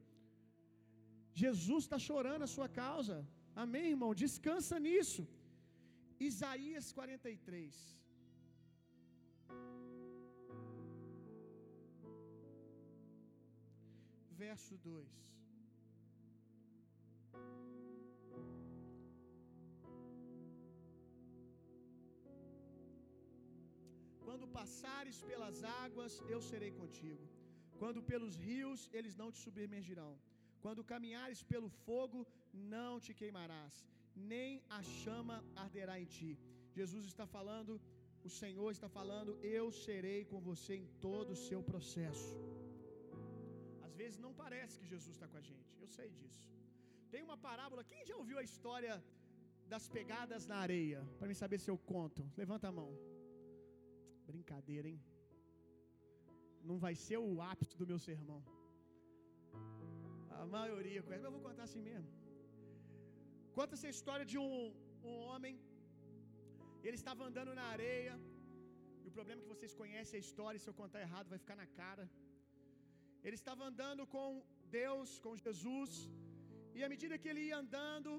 [1.43, 3.17] Jesus está chorando a sua causa.
[3.65, 4.13] Amém, irmão?
[4.25, 5.23] Descansa nisso.
[6.29, 8.01] Isaías 43.
[14.45, 15.31] Verso 2.
[24.25, 27.25] Quando passares pelas águas, eu serei contigo.
[27.81, 30.13] Quando pelos rios, eles não te submergirão.
[30.65, 32.21] Quando caminhares pelo fogo,
[32.77, 33.75] não te queimarás,
[34.35, 36.33] nem a chama arderá em ti.
[36.79, 37.75] Jesus está falando,
[38.29, 42.35] o Senhor está falando, eu serei com você em todo o seu processo.
[44.01, 46.43] Vezes não parece que Jesus está com a gente, eu sei disso.
[47.13, 48.95] Tem uma parábola, quem já ouviu a história
[49.73, 51.01] das pegadas na areia?
[51.19, 52.23] Para mim saber se eu conto.
[52.43, 52.91] Levanta a mão.
[54.31, 55.01] Brincadeira, hein?
[56.71, 58.41] Não vai ser o ápice do meu sermão.
[60.39, 62.11] A maioria conhece, mas eu vou contar assim mesmo.
[63.59, 64.55] Conta essa história de um,
[65.11, 65.57] um homem.
[66.87, 68.17] Ele estava andando na areia.
[69.05, 71.59] E o problema é que vocês conhecem a história, se eu contar errado, vai ficar
[71.63, 72.07] na cara.
[73.27, 74.29] Ele estava andando com
[74.81, 75.93] Deus, com Jesus.
[76.77, 78.13] E à medida que ele ia andando,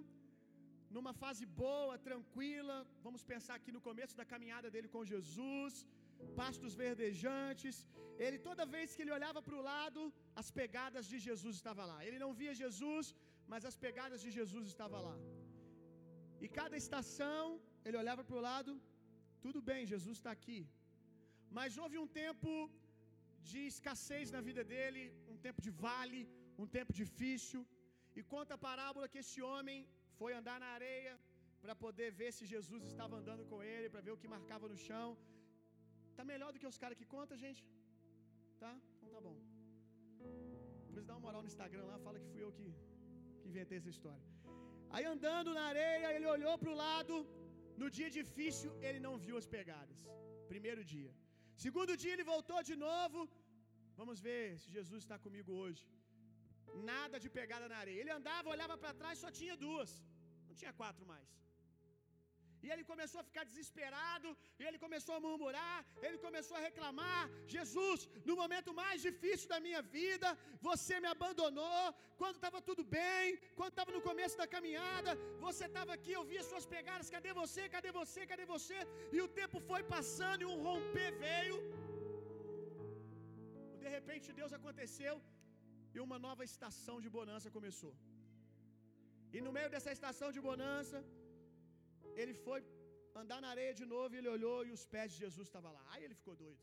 [0.95, 5.73] numa fase boa, tranquila, vamos pensar aqui no começo da caminhada dele com Jesus,
[6.41, 7.75] pastos verdejantes.
[8.25, 10.02] Ele toda vez que ele olhava para o lado,
[10.41, 11.99] as pegadas de Jesus estavam lá.
[12.08, 13.08] Ele não via Jesus,
[13.52, 15.17] mas as pegadas de Jesus estavam lá.
[16.43, 17.45] E cada estação,
[17.85, 18.71] ele olhava para o lado,
[19.45, 20.60] tudo bem, Jesus está aqui.
[21.58, 22.52] Mas houve um tempo
[23.50, 25.02] de escassez na vida dele,
[25.33, 26.21] um tempo de vale,
[26.63, 27.62] um tempo difícil.
[28.19, 29.79] E conta a parábola que esse homem
[30.19, 31.13] foi andar na areia
[31.63, 34.77] para poder ver se Jesus estava andando com ele, para ver o que marcava no
[34.87, 35.08] chão.
[36.17, 37.62] Tá melhor do que os caras que contam, gente?
[38.63, 38.73] Tá?
[38.96, 39.37] Então tá bom.
[40.87, 42.67] Depois dá uma moral no Instagram lá, fala que fui eu que,
[43.39, 44.25] que inventei essa história.
[44.96, 47.15] Aí andando na areia, ele olhou para o lado.
[47.81, 50.00] No dia difícil, ele não viu as pegadas.
[50.54, 51.12] Primeiro dia.
[51.63, 53.19] Segundo dia, ele voltou de novo.
[53.99, 55.83] Vamos ver se Jesus está comigo hoje.
[56.91, 57.99] Nada de pegada na areia.
[58.01, 59.91] Ele andava, olhava para trás, só tinha duas.
[60.47, 61.29] Não tinha quatro mais.
[62.65, 67.21] E ele começou a ficar desesperado, e ele começou a murmurar, ele começou a reclamar:
[67.55, 70.29] Jesus, no momento mais difícil da minha vida,
[70.69, 71.83] você me abandonou.
[72.21, 73.25] Quando estava tudo bem,
[73.59, 75.12] quando estava no começo da caminhada,
[75.45, 78.79] você estava aqui, eu via suas pegadas: cadê você, cadê você, cadê você?
[79.15, 81.57] E o tempo foi passando, e um romper veio.
[83.83, 85.15] De repente, Deus aconteceu,
[85.95, 87.93] e uma nova estação de bonança começou.
[89.35, 90.97] E no meio dessa estação de bonança,
[92.21, 92.59] ele foi
[93.21, 95.83] andar na areia de novo e ele olhou e os pés de Jesus estavam lá.
[95.91, 96.62] Aí ele ficou doido.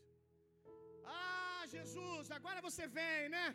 [1.04, 3.46] Ah, Jesus, agora você vem, né?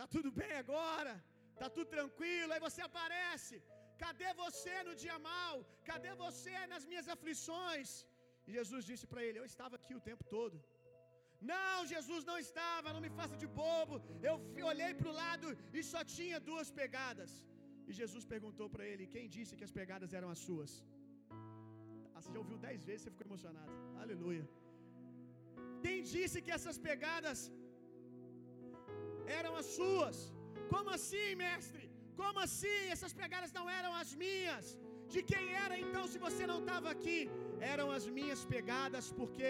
[0.00, 1.12] Tá tudo bem agora?
[1.60, 2.52] Tá tudo tranquilo?
[2.54, 3.56] Aí você aparece.
[4.02, 5.54] Cadê você no dia mal?
[5.90, 7.90] Cadê você nas minhas aflições?
[8.46, 10.58] E Jesus disse para ele: Eu estava aqui o tempo todo.
[11.52, 13.96] Não, Jesus não estava, não me faça de bobo.
[14.30, 15.48] Eu olhei para o lado
[15.78, 17.32] e só tinha duas pegadas.
[17.90, 20.72] E Jesus perguntou para ele: Quem disse que as pegadas eram as suas?
[22.14, 23.72] Ah, você já ouviu dez vezes, você ficou emocionado.
[24.02, 24.44] Aleluia.
[25.84, 27.40] Quem disse que essas pegadas
[29.40, 30.18] eram as suas?
[30.72, 31.84] Como assim, mestre?
[32.20, 32.80] Como assim?
[32.94, 34.66] Essas pegadas não eram as minhas.
[35.14, 37.18] De quem era então se você não estava aqui?
[37.72, 39.48] Eram as minhas pegadas, porque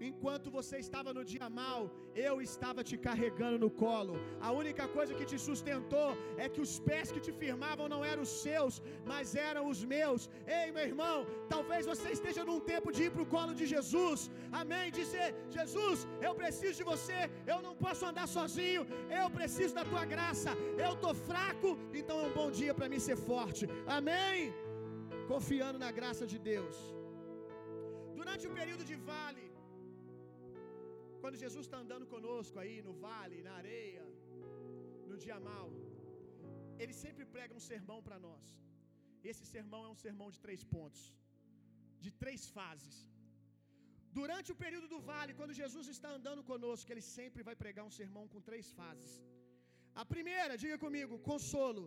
[0.00, 4.14] Enquanto você estava no dia mal, eu estava te carregando no colo.
[4.48, 6.10] A única coisa que te sustentou
[6.44, 8.74] é que os pés que te firmavam não eram os seus,
[9.10, 10.28] mas eram os meus.
[10.58, 11.16] Ei, meu irmão,
[11.54, 14.30] talvez você esteja num tempo de ir para o colo de Jesus.
[14.60, 14.86] Amém?
[15.00, 17.20] Dizer: Jesus, eu preciso de você,
[17.52, 18.84] eu não posso andar sozinho,
[19.20, 20.52] eu preciso da tua graça.
[20.84, 23.66] Eu estou fraco, então é um bom dia para mim ser forte.
[23.98, 24.54] Amém?
[25.32, 26.76] Confiando na graça de Deus.
[28.18, 29.45] Durante o período de vale,
[31.26, 34.02] quando Jesus está andando conosco aí no vale, na areia,
[35.10, 35.68] no dia mal,
[36.82, 38.44] ele sempre prega um sermão para nós.
[39.30, 41.02] Esse sermão é um sermão de três pontos,
[42.04, 42.96] de três fases.
[44.18, 47.96] Durante o período do vale, quando Jesus está andando conosco, ele sempre vai pregar um
[48.00, 49.14] sermão com três fases.
[50.02, 51.86] A primeira, diga comigo, consolo.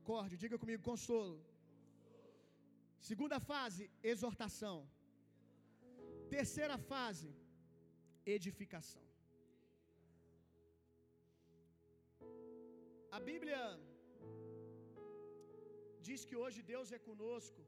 [0.00, 1.38] Acorde, diga comigo, consolo.
[3.10, 3.84] Segunda fase,
[4.14, 4.78] exortação.
[6.36, 7.28] Terceira fase,
[8.36, 9.04] edificação.
[13.16, 13.60] A Bíblia
[16.06, 17.62] diz que hoje Deus é conosco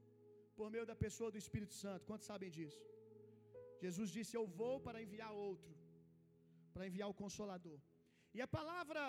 [0.58, 2.06] por meio da pessoa do Espírito Santo.
[2.10, 2.82] Quantos sabem disso?
[3.84, 5.72] Jesus disse: Eu vou para enviar outro,
[6.74, 7.78] para enviar o Consolador.
[8.36, 9.04] E a palavra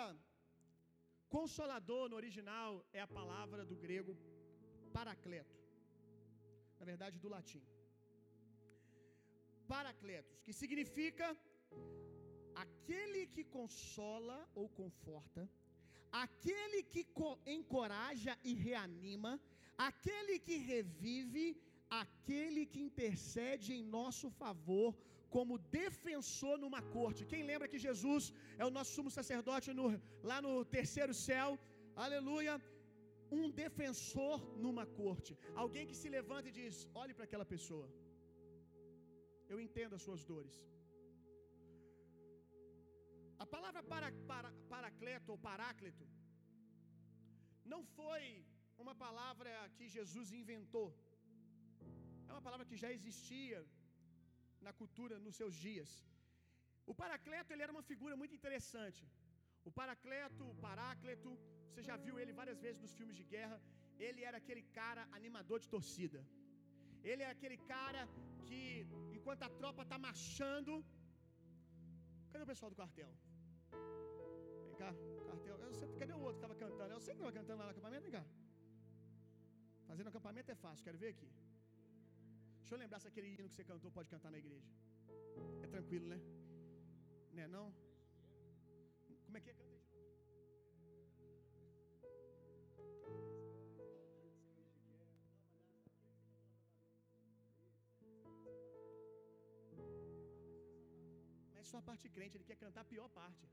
[1.36, 4.14] consolador no original é a palavra do grego
[4.96, 5.58] paracleto,
[6.78, 7.62] na verdade do latim.
[9.72, 11.26] Paracletos, que significa
[12.64, 15.42] aquele que consola ou conforta,
[16.24, 17.04] aquele que
[17.56, 19.32] encoraja e reanima,
[19.88, 21.46] aquele que revive,
[22.02, 24.90] aquele que intercede em nosso favor
[25.34, 27.28] como defensor numa corte.
[27.32, 28.24] Quem lembra que Jesus
[28.60, 29.86] é o nosso sumo sacerdote no,
[30.30, 31.48] lá no terceiro céu?
[32.04, 32.54] Aleluia!
[33.40, 35.32] Um defensor numa corte.
[35.62, 37.86] Alguém que se levanta e diz: olhe para aquela pessoa.
[39.52, 40.56] Eu entendo as suas dores.
[43.44, 46.04] A palavra para, para, paracleto ou paráclito
[47.72, 48.24] não foi
[48.82, 50.88] uma palavra que Jesus inventou.
[52.28, 53.60] É uma palavra que já existia
[54.66, 55.90] na cultura nos seus dias.
[56.90, 59.02] O paracleto ele era uma figura muito interessante.
[59.68, 61.30] O paracleto, o parácleto,
[61.68, 63.58] você já viu ele várias vezes nos filmes de guerra.
[64.06, 66.20] Ele era aquele cara animador de torcida.
[67.10, 68.02] Ele é aquele cara
[68.46, 68.86] que,
[69.16, 70.72] enquanto a tropa está marchando.
[72.30, 73.10] Cadê o pessoal do quartel?
[74.66, 74.90] Vem cá,
[75.26, 75.56] quartel.
[75.78, 76.92] Sei, cadê o outro que estava cantando?
[76.92, 78.04] Eu sei que estava cantando lá no acampamento.
[78.08, 78.24] Vem cá.
[79.88, 81.28] Fazendo acampamento é fácil, quero ver aqui.
[82.60, 84.70] Deixa eu lembrar se aquele hino que você cantou pode cantar na igreja.
[85.62, 86.20] É tranquilo, né?
[87.32, 87.66] Né não?
[89.26, 89.71] Como é que é?
[101.62, 103.44] Mas só a parte crente, ele quer cantar a pior parte.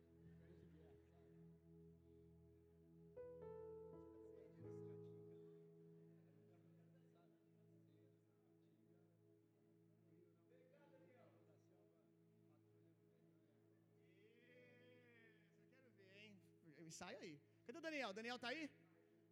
[16.87, 17.35] Ensaio aí.
[17.65, 18.11] Cadê o Daniel?
[18.19, 18.63] Daniel tá aí?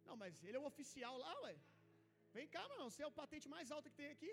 [0.06, 1.56] Não, mas ele é o oficial lá, ué.
[2.36, 4.32] Vem cá, mano, você é o patente mais alto que tem aqui.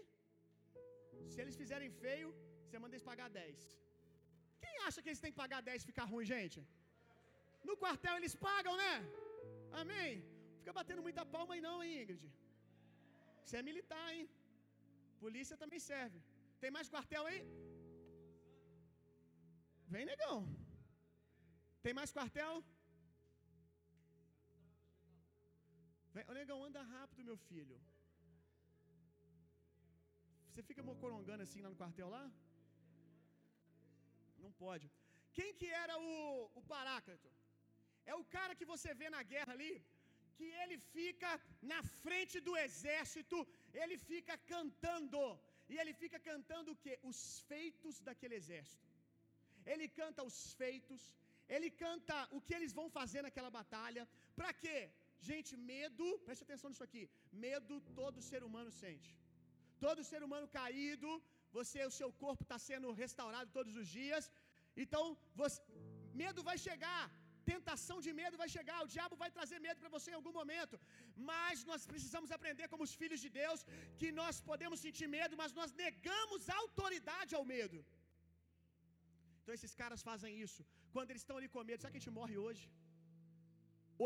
[1.32, 2.30] Se eles fizerem feio,
[2.68, 3.85] você manda eles pagar 10.
[4.66, 6.60] Quem acha que eles têm que pagar 10 e ficar ruim, gente?
[7.70, 8.94] No quartel eles pagam, né?
[9.82, 10.12] Amém?
[10.60, 12.26] Fica batendo muita palma aí não, hein, Ingrid?
[13.44, 14.26] Você é militar, hein?
[15.24, 16.20] Polícia também serve.
[16.62, 17.40] Tem mais quartel aí?
[19.94, 20.38] Vem, negão.
[21.84, 22.54] Tem mais quartel?
[26.16, 27.78] Vem, ô, negão, anda rápido, meu filho.
[30.48, 32.26] Você fica mocorongando assim lá no quartel lá?
[34.46, 34.86] Não pode.
[35.38, 36.14] Quem que era o,
[36.60, 37.30] o Paráclito?
[38.12, 39.74] É o cara que você vê na guerra ali,
[40.38, 41.30] que ele fica
[41.72, 43.38] na frente do exército,
[43.82, 45.22] ele fica cantando.
[45.72, 46.94] E ele fica cantando o que?
[47.12, 47.20] Os
[47.52, 48.86] feitos daquele exército.
[49.72, 51.02] Ele canta os feitos,
[51.56, 54.04] ele canta o que eles vão fazer naquela batalha.
[54.40, 54.80] Para quê?
[55.30, 57.04] Gente, medo, preste atenção nisso aqui.
[57.48, 59.12] Medo todo ser humano sente.
[59.86, 61.10] Todo ser humano caído,
[61.60, 64.26] você, o seu corpo está sendo restaurado todos os dias.
[64.84, 65.04] Então,
[65.42, 65.60] você,
[66.24, 67.04] medo vai chegar,
[67.52, 70.76] tentação de medo vai chegar, o diabo vai trazer medo para você em algum momento.
[71.32, 73.62] Mas nós precisamos aprender como os filhos de Deus
[74.00, 77.80] que nós podemos sentir medo, mas nós negamos autoridade ao medo.
[79.40, 80.62] Então esses caras fazem isso.
[80.96, 82.64] Quando eles estão ali com medo, sabe que a gente morre hoje?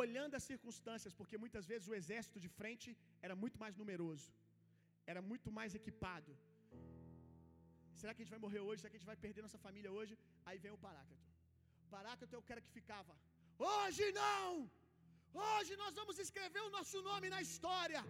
[0.01, 2.89] Olhando as circunstâncias, porque muitas vezes o exército de frente
[3.25, 4.27] era muito mais numeroso,
[5.11, 6.31] era muito mais equipado.
[7.99, 8.79] Será que a gente vai morrer hoje?
[8.81, 10.13] Será que a gente vai perder nossa família hoje?
[10.47, 11.25] Aí vem o Paráclito.
[11.95, 13.13] Paráclito é o cara que ficava.
[13.71, 14.49] Hoje não!
[15.47, 18.01] Hoje nós vamos escrever o nosso nome na história.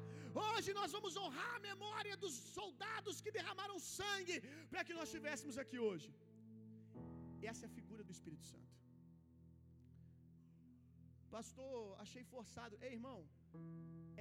[0.47, 4.37] Hoje nós vamos honrar a memória dos soldados que derramaram sangue
[4.71, 6.09] para que nós estivéssemos aqui hoje.
[7.51, 8.69] Essa é a figura do Espírito Santo.
[11.35, 12.77] Pastor, achei forçado.
[12.85, 13.19] Ei, irmão,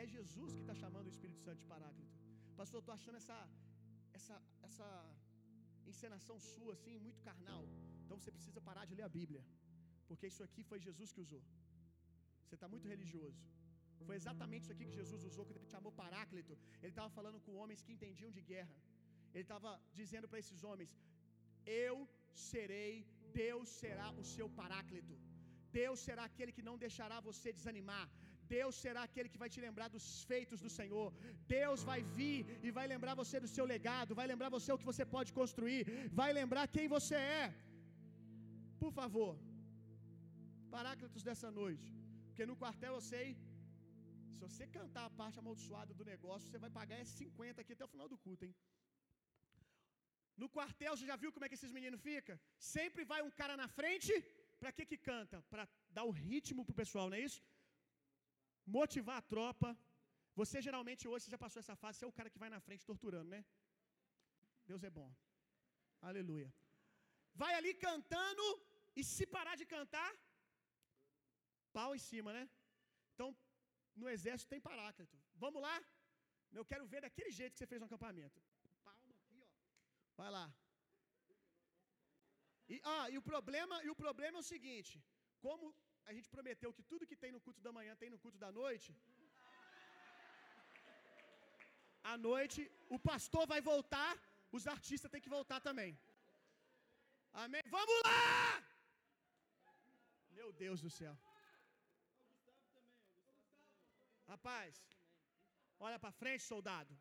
[0.03, 2.14] é Jesus que está chamando o Espírito Santo de Paráclito.
[2.61, 3.39] Pastor, estou achando essa,
[4.19, 4.37] essa,
[4.69, 4.89] essa
[5.93, 7.62] encenação sua assim muito carnal.
[8.03, 9.43] Então você precisa parar de ler a Bíblia,
[10.09, 11.43] porque isso aqui foi Jesus que usou.
[12.45, 13.41] Você está muito religioso.
[14.09, 16.53] Foi exatamente isso aqui que Jesus usou quando ele chamou Paráclito.
[16.80, 18.76] Ele estava falando com homens que entendiam de guerra.
[19.34, 20.93] Ele estava dizendo para esses homens:
[21.86, 21.97] Eu
[22.51, 22.93] serei,
[23.43, 25.16] Deus será o seu Paráclito.
[25.80, 28.07] Deus será aquele que não deixará você desanimar.
[28.57, 31.09] Deus será aquele que vai te lembrar dos feitos do Senhor.
[31.57, 34.90] Deus vai vir e vai lembrar você do seu legado, vai lembrar você o que
[34.92, 35.82] você pode construir,
[36.20, 37.44] vai lembrar quem você é.
[38.82, 39.30] Por favor,
[40.76, 41.86] Paráclitos dessa noite,
[42.26, 43.26] porque no quartel eu sei,
[44.32, 47.92] se você cantar a parte amaldiçoada do negócio, você vai pagar 50 aqui até o
[47.94, 48.55] final do culto, hein?
[50.42, 52.36] No quartel, você já viu como é que esses meninos ficam?
[52.74, 54.12] Sempre vai um cara na frente,
[54.61, 55.38] para que que canta?
[55.53, 55.64] Para
[55.96, 57.40] dar o ritmo pro pessoal, não é isso?
[58.77, 59.69] Motivar a tropa.
[60.41, 62.61] Você geralmente hoje você já passou essa fase, você é o cara que vai na
[62.66, 63.41] frente torturando, né?
[64.71, 65.11] Deus é bom.
[66.09, 66.49] Aleluia.
[67.43, 68.45] Vai ali cantando
[68.99, 70.11] e se parar de cantar,
[71.77, 72.45] pau em cima, né?
[73.14, 73.29] Então,
[74.01, 75.16] no exército tem paráclito.
[75.45, 75.77] Vamos lá?
[76.59, 78.39] Eu quero ver daquele jeito que você fez no acampamento.
[78.89, 79.51] Palma aqui, ó.
[80.21, 80.47] Vai lá.
[82.75, 84.95] E, ah, e o problema, e o problema é o seguinte:
[85.45, 85.75] como
[86.09, 88.51] a gente prometeu que tudo que tem no culto da manhã tem no culto da
[88.61, 88.91] noite.
[92.13, 92.61] À noite,
[92.97, 94.13] o pastor vai voltar,
[94.57, 95.91] os artistas têm que voltar também.
[97.45, 97.63] Amém?
[97.77, 98.29] Vamos lá!
[100.39, 101.15] Meu Deus do céu.
[104.33, 104.73] Rapaz,
[105.87, 106.95] olha para frente, soldado.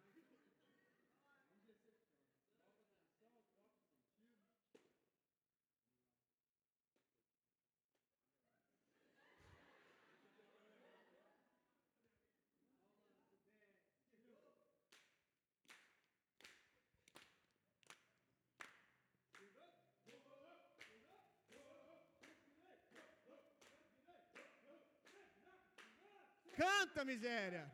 [26.98, 27.72] Canta, miséria.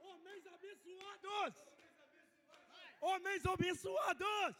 [0.00, 1.54] Homens abençoados!
[3.00, 4.56] Homens abençoados!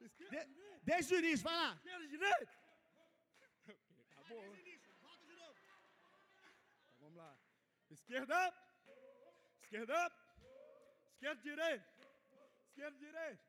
[0.00, 0.46] De,
[0.82, 1.74] desde o início, vai lá.
[1.74, 2.58] Esquerda direita!
[4.16, 4.44] Acabou.
[4.44, 4.78] Então,
[7.08, 7.34] vamos lá.
[7.90, 8.54] Esquerda.
[9.62, 10.12] Esquerda.
[11.12, 11.86] Esquerda, direita.
[12.66, 13.44] Esquerda, direita.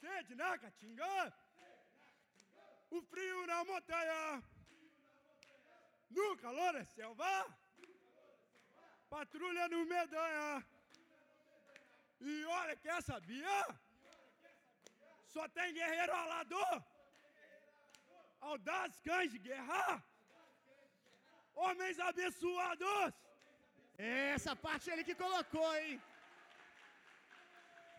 [0.00, 1.34] Sede na catinga.
[2.90, 4.42] O frio na montanha.
[6.10, 7.56] no calor é selva,
[9.08, 10.66] patrulha no Medanha.
[12.20, 13.60] E olha que essa Bia
[15.34, 16.84] só tem guerreiro alador,
[18.40, 20.02] audaz cães de guerra,
[21.54, 23.12] homens abençoados.
[23.98, 26.00] Essa parte ele que colocou, hein?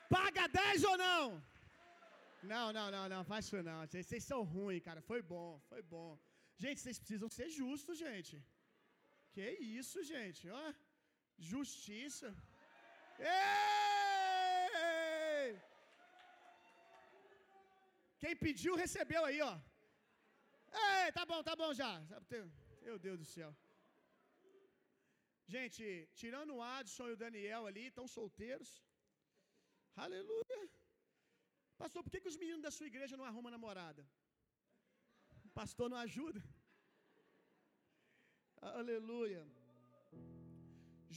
[0.09, 1.23] Paga 10 ou não?
[2.43, 3.79] Não, não, não, não, faz isso não.
[3.85, 5.01] Vocês vocês são ruins, cara.
[5.09, 6.09] Foi bom, foi bom.
[6.63, 8.33] Gente, vocês precisam ser justos, gente.
[9.33, 9.47] Que
[9.79, 10.49] isso, gente?
[10.49, 10.73] Ó,
[11.37, 12.29] justiça.
[13.19, 13.61] Ei!
[18.21, 19.53] Quem pediu, recebeu aí, ó.
[20.87, 21.91] Ei, tá bom, tá bom já.
[22.87, 23.51] Meu Deus do céu.
[25.53, 25.83] Gente,
[26.21, 28.69] tirando o Adson e o Daniel ali, estão solteiros.
[30.05, 30.61] Aleluia.
[31.81, 34.03] Pastor, por que, que os meninos da sua igreja não arrumam namorada?
[35.47, 36.41] O pastor não ajuda.
[38.79, 39.43] Aleluia.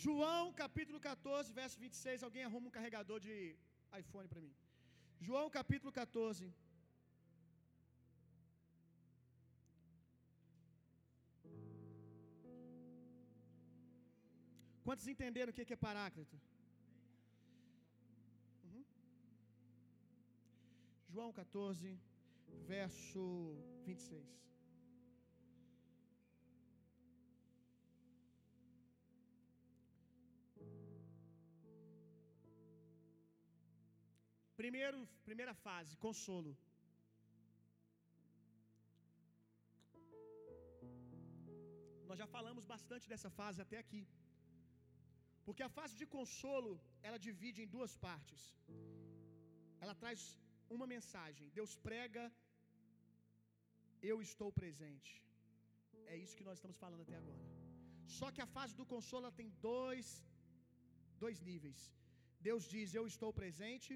[0.02, 2.22] João capítulo 14, verso 26.
[2.28, 3.34] Alguém arruma um carregador de
[4.02, 4.54] iPhone para mim.
[5.26, 6.52] João capítulo 14.
[14.86, 16.36] Quantos entenderam o que é Paráclito?
[18.64, 18.84] Uhum.
[21.12, 21.98] João 14,
[22.72, 23.22] verso
[23.86, 24.44] 26.
[34.60, 36.52] Primeiro, primeira fase, consolo.
[42.10, 44.02] Nós já falamos bastante dessa fase até aqui.
[45.46, 46.72] Porque a fase de consolo,
[47.06, 48.42] ela divide em duas partes.
[49.82, 50.20] Ela traz
[50.76, 51.46] uma mensagem.
[51.58, 52.24] Deus prega,
[54.10, 55.12] eu estou presente.
[56.12, 57.44] É isso que nós estamos falando até agora.
[58.18, 60.06] Só que a fase do consolo tem dois,
[61.24, 61.80] dois níveis.
[62.48, 63.92] Deus diz: Eu estou presente,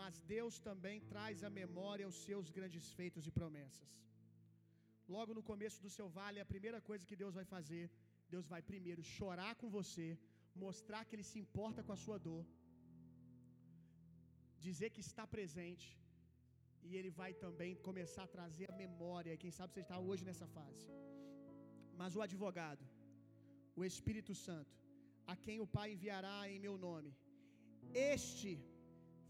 [0.00, 3.90] mas Deus também traz à memória os seus grandes feitos e promessas.
[5.16, 7.84] Logo no começo do seu vale, a primeira coisa que Deus vai fazer,
[8.34, 10.08] Deus vai primeiro chorar com você,
[10.64, 12.44] mostrar que Ele se importa com a sua dor,
[14.66, 15.88] dizer que está presente,
[16.86, 19.40] e Ele vai também começar a trazer a memória.
[19.42, 20.86] Quem sabe você está hoje nessa fase.
[22.00, 22.84] Mas o advogado,
[23.80, 24.74] o Espírito Santo,
[25.32, 27.12] a quem o Pai enviará em meu nome,
[28.14, 28.52] este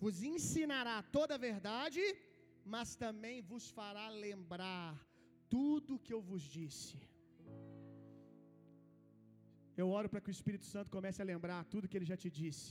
[0.03, 2.03] vos ensinará toda a verdade,
[2.75, 4.91] mas também vos fará lembrar
[5.55, 6.99] tudo que eu vos disse.
[9.81, 12.31] Eu oro para que o Espírito Santo comece a lembrar tudo que ele já te
[12.41, 12.69] disse.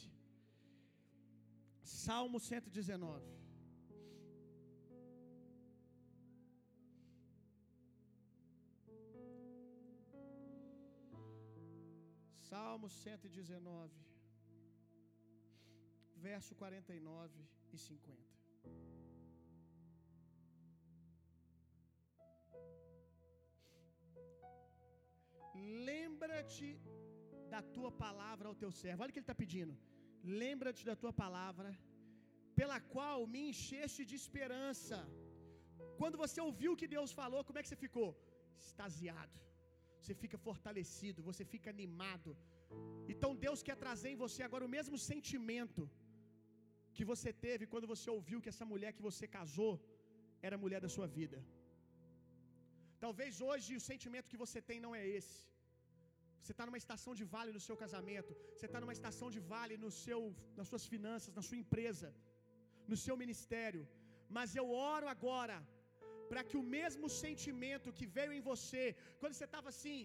[1.84, 3.36] Salmo 119.
[12.50, 13.94] Salmo 119,
[16.28, 17.44] verso 49
[17.74, 18.36] e 50.
[25.90, 26.70] Lembra-te
[27.54, 29.02] da tua palavra ao teu servo.
[29.02, 29.74] Olha o que ele está pedindo.
[30.44, 31.70] Lembra-te da tua palavra,
[32.60, 34.98] pela qual me encheste de esperança.
[36.00, 38.10] Quando você ouviu o que Deus falou, como é que você ficou?
[38.66, 39.38] Extasiado.
[40.00, 42.32] Você fica fortalecido, você fica animado.
[43.14, 45.84] Então Deus quer trazer em você agora o mesmo sentimento
[46.96, 49.74] que você teve quando você ouviu que essa mulher que você casou
[50.48, 51.40] era a mulher da sua vida.
[53.04, 55.38] Talvez hoje o sentimento que você tem não é esse.
[56.42, 58.32] Você está numa estação de vale no seu casamento.
[58.56, 60.20] Você está numa estação de vale no seu,
[60.58, 62.10] nas suas finanças, na sua empresa,
[62.92, 63.84] no seu ministério.
[64.38, 65.58] Mas eu oro agora
[66.30, 68.84] para que o mesmo sentimento que veio em você
[69.20, 70.02] quando você estava assim,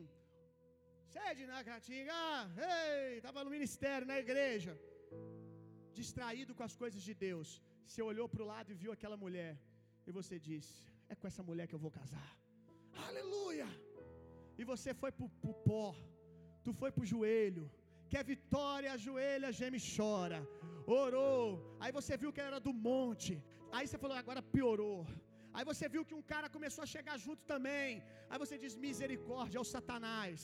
[1.14, 2.22] sede na catinga,
[2.70, 4.74] ei, estava no ministério, na igreja,
[6.00, 7.48] distraído com as coisas de Deus.
[7.86, 9.54] Você olhou para o lado e viu aquela mulher
[10.08, 10.76] e você disse:
[11.12, 12.39] É com essa mulher que eu vou casar.
[13.08, 13.68] Aleluia!
[14.58, 15.94] E você foi para o pó,
[16.64, 17.64] tu foi para o joelho,
[18.08, 20.40] quer vitória, ajoelha, geme e chora.
[20.86, 25.06] Orou, aí você viu que era do monte, aí você falou, agora piorou.
[25.56, 28.02] Aí você viu que um cara começou a chegar junto também.
[28.30, 30.40] Aí você diz: misericórdia ao Satanás.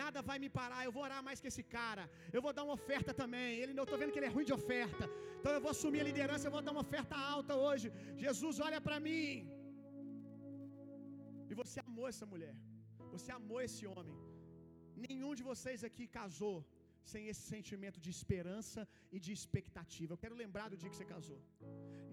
[0.00, 2.04] Nada vai me parar, eu vou orar mais que esse cara.
[2.36, 3.50] Eu vou dar uma oferta também.
[3.60, 5.04] Ele, eu estou vendo que ele é ruim de oferta.
[5.38, 7.92] Então eu vou assumir a liderança, eu vou dar uma oferta alta hoje.
[8.24, 9.26] Jesus, olha para mim.
[11.54, 12.54] E você amou essa mulher.
[13.14, 14.16] Você amou esse homem.
[15.06, 16.56] Nenhum de vocês aqui casou
[17.12, 18.80] sem esse sentimento de esperança
[19.14, 20.12] e de expectativa.
[20.12, 21.40] Eu quero lembrar do dia que você casou.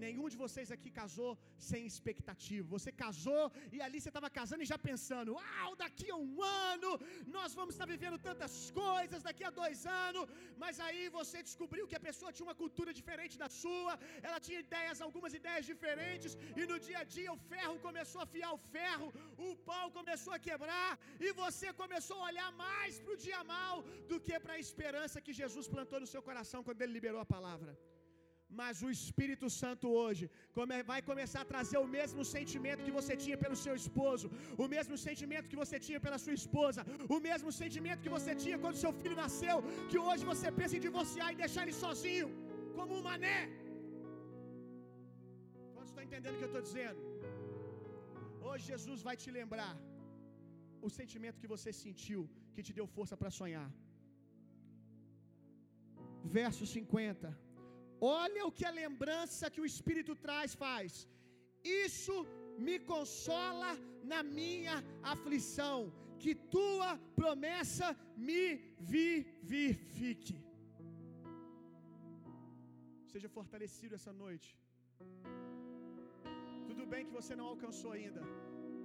[0.06, 1.32] Nenhum de vocês aqui casou
[1.70, 2.68] sem expectativa.
[2.76, 3.43] Você casou
[3.76, 6.36] e ali você estava casando e já pensando: uau, daqui a um
[6.72, 6.91] ano
[7.38, 10.26] nós vamos estar vivendo tantas coisas, daqui a dois anos.
[10.64, 13.93] Mas aí você descobriu que a pessoa tinha uma cultura diferente da sua,
[14.28, 18.28] ela tinha ideias, algumas ideias diferentes, e no dia a dia o ferro começou a
[18.30, 19.08] afiar o ferro,
[19.47, 20.91] o pau começou a quebrar,
[21.28, 23.78] e você começou a olhar mais para o dia mal
[24.12, 27.32] do que para a esperança que Jesus plantou no seu coração quando ele liberou a
[27.38, 27.74] palavra.
[28.60, 30.26] Mas o Espírito Santo hoje
[30.91, 34.28] vai começar a trazer o mesmo sentimento que você tinha pelo seu esposo,
[34.64, 36.84] o mesmo sentimento que você tinha pela sua esposa,
[37.16, 39.58] o mesmo sentimento que você tinha quando seu filho nasceu,
[39.91, 42.30] que hoje você pensa em divorciar e deixar ele sozinho,
[42.78, 43.39] como um mané.
[45.74, 47.02] Quantos estão entendendo o que eu estou dizendo?
[48.49, 49.74] Hoje Jesus vai te lembrar
[50.88, 52.22] o sentimento que você sentiu,
[52.56, 53.70] que te deu força para sonhar.
[56.39, 57.30] Verso 50.
[58.02, 61.08] Olha o que a lembrança que o Espírito traz faz.
[61.64, 62.16] Isso
[62.68, 63.72] me consola
[64.12, 64.76] na minha
[65.14, 65.78] aflição,
[66.22, 66.89] que tua
[67.20, 67.88] promessa
[68.30, 68.43] me
[68.93, 70.38] vivifique.
[73.12, 74.49] Seja fortalecido essa noite.
[76.70, 78.22] Tudo bem que você não alcançou ainda,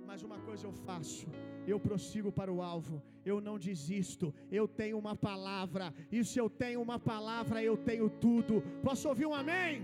[0.08, 1.26] mas uma coisa eu faço,
[1.72, 2.96] eu prossigo para o alvo,
[3.30, 4.26] eu não desisto,
[4.58, 5.86] eu tenho uma palavra,
[6.16, 8.56] e se eu tenho uma palavra, eu tenho tudo.
[8.88, 9.74] Posso ouvir um amém?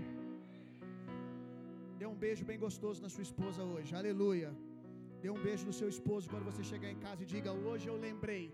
[1.99, 4.51] Dê um beijo bem gostoso na sua esposa hoje, aleluia.
[5.23, 7.97] Dê um beijo no seu esposo quando você chegar em casa e diga: Hoje eu
[8.07, 8.45] lembrei,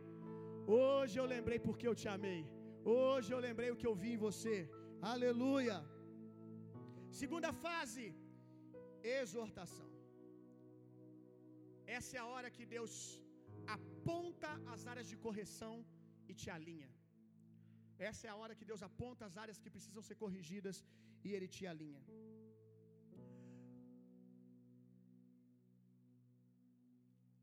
[0.80, 2.42] hoje eu lembrei porque eu te amei,
[2.98, 4.58] hoje eu lembrei o que eu vi em você,
[5.14, 5.78] aleluia.
[7.22, 8.06] Segunda fase,
[9.22, 9.89] exortação.
[11.98, 12.94] Essa é a hora que Deus
[13.78, 15.76] aponta as áreas de correção
[16.30, 16.90] e te alinha.
[18.10, 20.78] Essa é a hora que Deus aponta as áreas que precisam ser corrigidas
[21.26, 22.04] e Ele te alinha.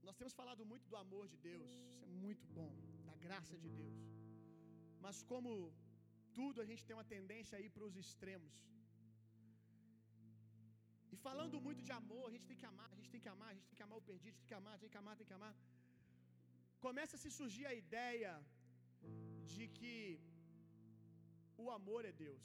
[0.09, 2.73] Nós temos falado muito do amor de Deus, isso é muito bom,
[3.09, 3.99] da graça de Deus.
[5.05, 5.51] Mas como
[6.39, 8.55] tudo, a gente tem uma tendência a ir para os extremos.
[11.17, 13.49] E falando muito de amor, a gente tem que amar, a gente tem que amar,
[13.53, 15.15] a gente tem que amar o perdido, a gente tem que amar, tem que amar,
[15.21, 15.55] tem que amar.
[16.87, 18.33] Começa a se surgir a ideia
[19.53, 19.95] de que
[21.65, 22.45] o amor é Deus.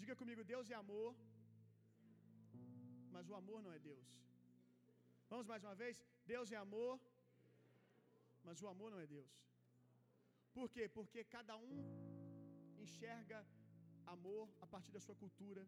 [0.00, 1.10] Diga comigo, Deus é amor,
[3.14, 4.08] mas o amor não é Deus.
[5.32, 5.98] Vamos mais uma vez?
[6.34, 6.94] Deus é amor,
[8.46, 9.32] mas o amor não é Deus.
[10.56, 10.86] Por quê?
[10.96, 11.78] Porque cada um
[12.86, 13.38] enxerga
[14.16, 15.62] amor a partir da sua cultura,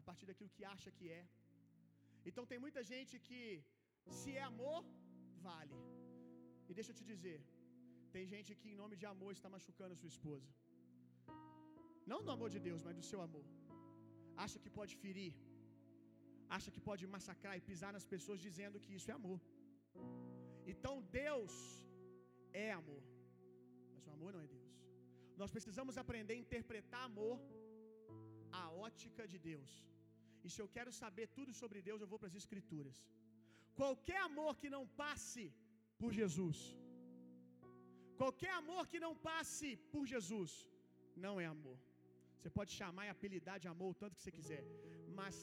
[0.00, 1.22] a partir daquilo que acha que é.
[2.28, 3.40] Então tem muita gente que,
[4.18, 4.80] se é amor,
[5.48, 5.78] vale.
[6.68, 7.38] E deixa eu te dizer,
[8.14, 10.50] tem gente que, em nome de amor, está machucando a sua esposa.
[12.12, 13.46] Não do amor de Deus, mas do seu amor.
[14.44, 15.32] Acha que pode ferir,
[16.56, 19.40] acha que pode massacrar e pisar nas pessoas dizendo que isso é amor.
[20.72, 21.54] Então Deus
[22.66, 23.02] é amor,
[23.94, 24.72] mas o amor não é Deus.
[25.42, 27.36] Nós precisamos aprender a interpretar amor
[28.86, 29.70] ótica de Deus.
[30.44, 32.98] E se eu quero saber tudo sobre Deus, eu vou para as Escrituras.
[33.80, 35.44] Qualquer amor que não passe
[36.00, 36.58] por Jesus,
[38.20, 40.52] qualquer amor que não passe por Jesus,
[41.24, 41.78] não é amor.
[42.36, 44.62] Você pode chamar e apelidar de amor o tanto que você quiser,
[45.20, 45.36] mas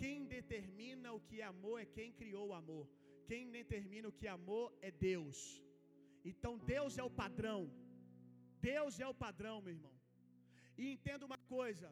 [0.00, 2.84] quem determina o que é amor é quem criou o amor.
[3.30, 5.38] Quem determina o que é amor é Deus.
[6.30, 7.60] Então Deus é o padrão.
[8.72, 9.96] Deus é o padrão, meu irmão.
[10.80, 11.88] E entenda uma coisa: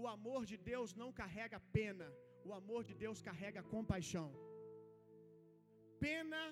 [0.00, 2.08] o amor de Deus não carrega pena,
[2.48, 4.28] o amor de Deus carrega compaixão.
[6.06, 6.42] Pena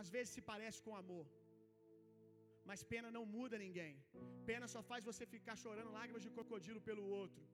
[0.00, 1.26] às vezes se parece com amor,
[2.68, 3.94] mas pena não muda ninguém.
[4.50, 7.44] Pena só faz você ficar chorando lágrimas de crocodilo pelo outro,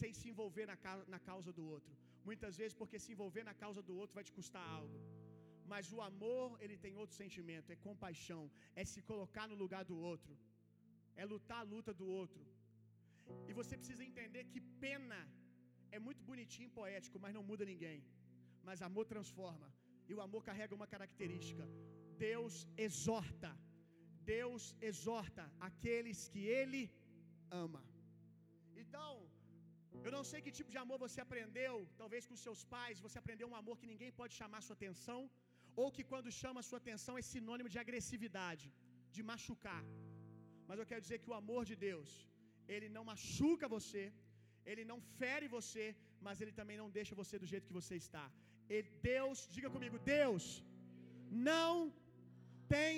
[0.00, 0.76] sem se envolver na,
[1.14, 1.94] na causa do outro.
[2.28, 4.98] Muitas vezes, porque se envolver na causa do outro vai te custar algo.
[5.72, 8.42] Mas o amor, ele tem outro sentimento, é compaixão,
[8.80, 10.34] é se colocar no lugar do outro,
[11.22, 12.42] é lutar a luta do outro.
[13.58, 15.18] E você precisa entender que pena
[15.96, 17.98] é muito bonitinho, poético, mas não muda ninguém.
[18.66, 19.68] Mas amor transforma.
[20.08, 21.64] E o amor carrega uma característica:
[22.26, 22.54] Deus
[22.86, 23.50] exorta.
[24.36, 26.82] Deus exorta aqueles que Ele
[27.64, 27.82] ama.
[28.84, 29.12] Então,
[30.06, 33.48] eu não sei que tipo de amor você aprendeu, talvez com seus pais, você aprendeu
[33.52, 35.20] um amor que ninguém pode chamar sua atenção,
[35.82, 38.66] ou que quando chama sua atenção é sinônimo de agressividade,
[39.16, 39.84] de machucar.
[40.68, 42.10] Mas eu quero dizer que o amor de Deus,
[42.74, 44.02] ele não machuca você,
[44.70, 45.86] ele não fere você,
[46.26, 48.26] mas ele também não deixa você do jeito que você está.
[48.76, 48.78] E
[49.12, 50.46] Deus, diga comigo, Deus
[51.50, 51.74] não
[52.74, 52.94] tem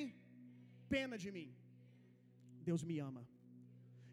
[0.95, 1.51] pena de mim.
[2.69, 3.23] Deus me ama.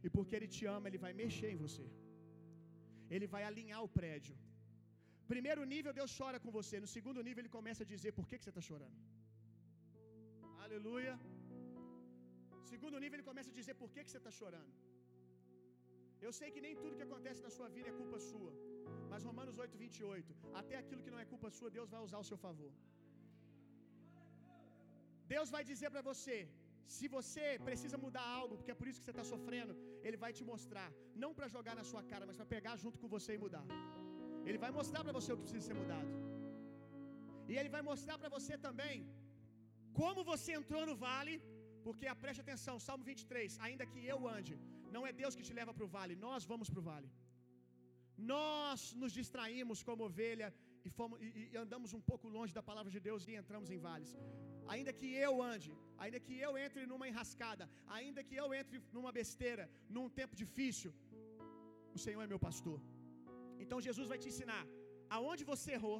[0.06, 1.86] E porque ele te ama, ele vai mexer em você.
[3.16, 4.36] ele vai alinhar o prédio.
[5.32, 6.76] Primeiro nível, Deus chora com você.
[6.86, 8.98] No segundo nível, ele começa a dizer por que, que você está chorando.
[10.66, 11.14] Aleluia.
[12.72, 14.74] Segundo nível, ele começa a dizer por que, que você está chorando.
[16.26, 18.52] Eu sei que nem tudo que acontece na sua vida é culpa sua.
[19.12, 20.36] Mas Romanos 8, 28.
[20.62, 22.72] Até aquilo que não é culpa sua, Deus vai usar ao seu favor.
[25.34, 26.38] Deus vai dizer para você:
[26.96, 29.74] se você precisa mudar algo, porque é por isso que você está sofrendo,
[30.08, 30.90] Ele vai te mostrar.
[31.24, 33.66] Não para jogar na sua cara, mas para pegar junto com você e mudar.
[34.48, 36.12] Ele vai mostrar para você o que precisa ser mudado.
[37.50, 38.98] E Ele vai mostrar para você também
[40.00, 41.36] como você entrou no vale,
[41.86, 44.56] porque preste atenção, Salmo 23, ainda que eu ande,
[44.96, 47.10] não é Deus que te leva para o vale, nós vamos para o vale.
[48.34, 50.48] Nós nos distraímos como ovelha
[50.88, 53.80] e, fomos, e, e andamos um pouco longe da palavra de Deus e entramos em
[53.88, 54.12] vales.
[54.74, 55.72] Ainda que eu ande,
[56.04, 57.66] ainda que eu entre numa enrascada,
[57.98, 59.66] ainda que eu entre numa besteira,
[59.96, 60.92] num tempo difícil,
[61.98, 62.80] o Senhor é meu pastor.
[63.64, 64.64] Então Jesus vai te ensinar
[65.18, 66.00] aonde você errou,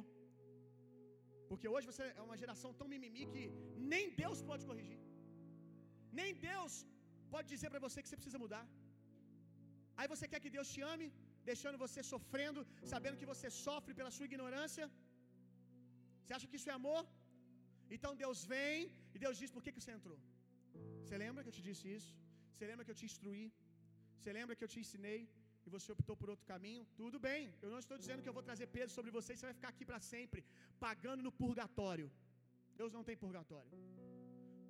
[1.50, 3.44] porque hoje você é uma geração tão mimimi que
[3.92, 5.00] nem Deus pode corrigir.
[6.20, 6.74] Nem Deus
[7.34, 8.64] pode dizer para você que você precisa mudar.
[9.98, 11.06] Aí você quer que Deus te ame,
[11.50, 12.60] deixando você sofrendo,
[12.92, 14.86] sabendo que você sofre pela sua ignorância?
[16.22, 17.02] Você acha que isso é amor?
[17.96, 18.78] Então Deus vem
[19.14, 20.18] e Deus diz: Por que, que você entrou?
[21.02, 22.12] Você lembra que eu te disse isso?
[22.52, 23.46] Você lembra que eu te instruí?
[24.18, 25.20] Você lembra que eu te ensinei?
[25.66, 26.82] E você optou por outro caminho?
[27.00, 29.46] Tudo bem, eu não estou dizendo que eu vou trazer peso sobre você e você
[29.50, 30.40] vai ficar aqui para sempre,
[30.84, 32.08] pagando no purgatório.
[32.80, 33.72] Deus não tem purgatório.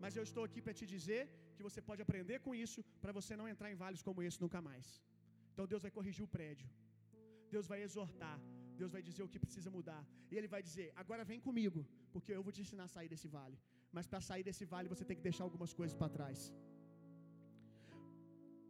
[0.02, 1.22] Mas eu estou aqui para te dizer
[1.56, 4.60] que você pode aprender com isso para você não entrar em vales como esse nunca
[4.68, 4.86] mais.
[5.58, 6.66] Então Deus vai corrigir o prédio.
[7.54, 8.36] Deus vai exortar.
[8.80, 10.02] Deus vai dizer o que precisa mudar.
[10.30, 11.80] E Ele vai dizer: agora vem comigo,
[12.12, 13.56] porque eu vou te ensinar a sair desse vale.
[13.96, 16.38] Mas para sair desse vale você tem que deixar algumas coisas para trás.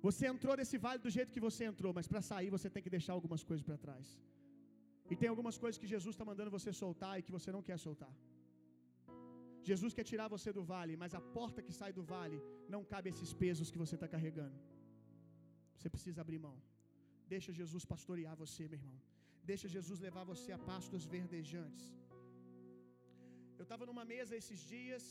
[0.07, 2.95] Você entrou nesse vale do jeito que você entrou, mas para sair você tem que
[2.97, 4.07] deixar algumas coisas para trás.
[5.11, 7.79] E tem algumas coisas que Jesus está mandando você soltar e que você não quer
[7.87, 8.15] soltar.
[9.71, 12.41] Jesus quer tirar você do vale, mas a porta que sai do vale
[12.75, 14.59] não cabe esses pesos que você está carregando.
[15.77, 16.57] Você precisa abrir mão.
[17.35, 18.99] Deixa Jesus pastorear você, meu irmão.
[19.51, 21.87] Deixa Jesus levar você a pastos verdejantes.
[23.59, 25.05] Eu estava numa mesa esses dias.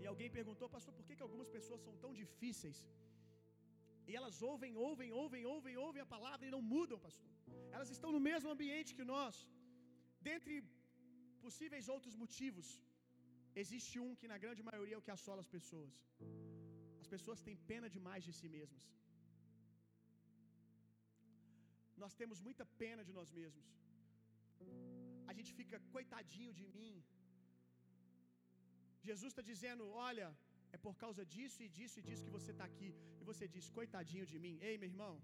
[0.00, 2.78] E alguém perguntou, pastor, por que, que algumas pessoas são tão difíceis?
[4.08, 7.30] E elas ouvem, ouvem, ouvem, ouvem, ouvem a palavra e não mudam, pastor.
[7.74, 9.36] Elas estão no mesmo ambiente que nós.
[10.30, 10.54] Dentre
[11.44, 12.68] possíveis outros motivos,
[13.62, 15.94] existe um que na grande maioria é o que assola as pessoas.
[17.06, 18.84] As pessoas têm pena demais de si mesmas.
[22.02, 23.68] Nós temos muita pena de nós mesmos.
[25.30, 26.96] A gente fica coitadinho de mim.
[29.08, 30.28] Jesus está dizendo: Olha,
[30.76, 32.90] é por causa disso e disso e disso que você está aqui.
[33.20, 34.56] E você diz: Coitadinho de mim.
[34.68, 35.14] Ei, meu irmão,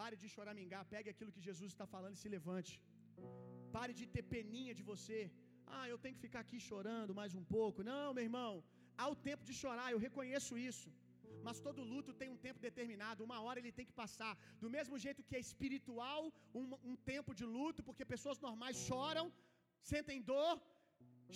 [0.00, 0.84] pare de choramingar.
[0.94, 2.74] Pegue aquilo que Jesus está falando e se levante.
[3.78, 5.20] Pare de ter peninha de você.
[5.76, 7.86] Ah, eu tenho que ficar aqui chorando mais um pouco.
[7.92, 8.52] Não, meu irmão.
[9.02, 10.88] Há o tempo de chorar, eu reconheço isso.
[11.46, 14.32] Mas todo luto tem um tempo determinado, uma hora ele tem que passar.
[14.62, 16.20] Do mesmo jeito que é espiritual,
[16.60, 19.26] um, um tempo de luto, porque pessoas normais choram,
[19.90, 20.54] sentem dor,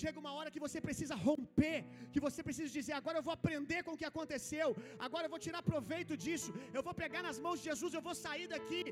[0.03, 1.77] Chega uma hora que você precisa romper,
[2.13, 4.69] que você precisa dizer: agora eu vou aprender com o que aconteceu,
[5.07, 8.15] agora eu vou tirar proveito disso, eu vou pegar nas mãos de Jesus, eu vou
[8.25, 8.83] sair daqui.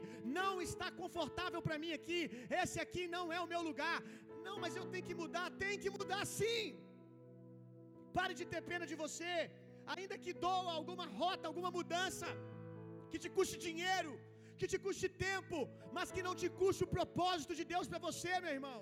[0.41, 2.21] Não está confortável para mim aqui,
[2.63, 3.99] esse aqui não é o meu lugar.
[4.47, 6.61] Não, mas eu tenho que mudar, tem que mudar sim.
[8.19, 9.33] Pare de ter pena de você,
[9.95, 12.29] ainda que doa alguma rota, alguma mudança,
[13.11, 14.13] que te custe dinheiro,
[14.59, 15.59] que te custe tempo,
[15.97, 18.81] mas que não te custe o propósito de Deus para você, meu irmão.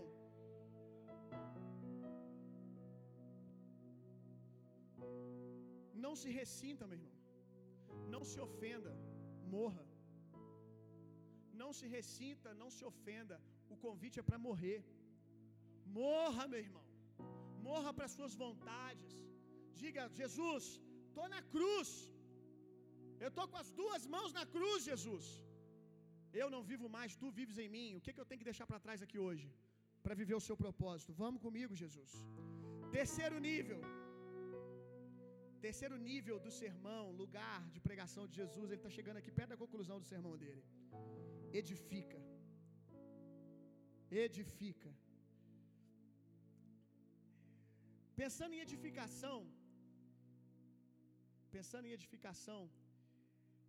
[6.05, 7.15] Não se ressinta, meu irmão.
[8.15, 8.93] Não se ofenda,
[9.57, 9.85] morra.
[11.61, 13.37] Não se ressinta, não se ofenda.
[13.75, 14.81] O convite é para morrer.
[16.01, 16.84] Morra, meu irmão.
[17.69, 19.13] Morra para suas vontades.
[19.83, 20.65] Diga, Jesus,
[21.09, 21.91] estou na cruz.
[23.25, 25.27] Eu estou com as duas mãos na cruz, Jesus.
[26.43, 27.89] Eu não vivo mais, tu vives em mim.
[27.97, 29.47] O que, que eu tenho que deixar para trás aqui hoje?
[30.05, 31.13] Para viver o seu propósito.
[31.23, 32.13] Vamos comigo, Jesus.
[32.99, 33.81] Terceiro nível.
[35.67, 39.61] Terceiro nível do sermão, lugar de pregação de Jesus, ele está chegando aqui perto da
[39.63, 40.63] conclusão do sermão dele.
[41.61, 42.21] Edifica.
[44.27, 44.91] Edifica.
[48.23, 49.39] Pensando em edificação,
[51.57, 52.63] pensando em edificação,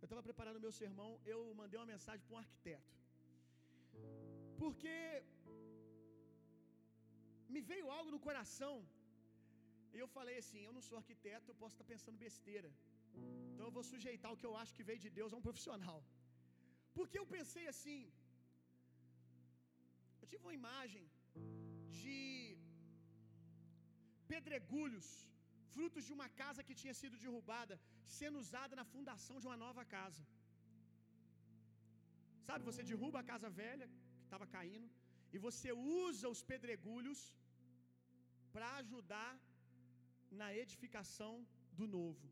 [0.00, 2.92] eu estava preparando o meu sermão, eu mandei uma mensagem para um arquiteto.
[4.62, 4.96] Porque
[7.54, 8.74] me veio algo no coração.
[9.94, 12.70] E eu falei assim: eu não sou arquiteto, eu posso estar pensando besteira.
[13.50, 16.00] Então eu vou sujeitar o que eu acho que veio de Deus a um profissional.
[16.96, 18.00] Porque eu pensei assim,
[20.20, 21.04] eu tive uma imagem
[21.98, 22.16] de
[24.32, 25.08] pedregulhos,
[25.74, 27.76] frutos de uma casa que tinha sido derrubada,
[28.18, 30.22] sendo usada na fundação de uma nova casa.
[32.48, 34.88] Sabe, você derruba a casa velha que estava caindo
[35.34, 35.70] e você
[36.04, 37.20] usa os pedregulhos
[38.54, 39.32] para ajudar
[40.40, 41.34] na edificação
[41.78, 42.26] do novo.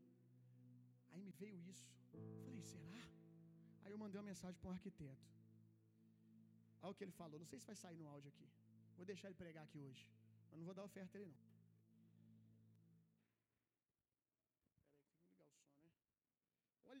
[1.11, 1.87] Aí me veio isso.
[2.13, 3.03] Eu falei, será?
[3.83, 5.27] Aí eu mandei uma mensagem para um arquiteto.
[6.81, 7.37] Olha o que ele falou.
[7.43, 8.47] Não sei se vai sair no áudio aqui.
[8.97, 10.03] Vou deixar ele pregar aqui hoje.
[10.49, 11.44] Mas não vou dar oferta a ele não.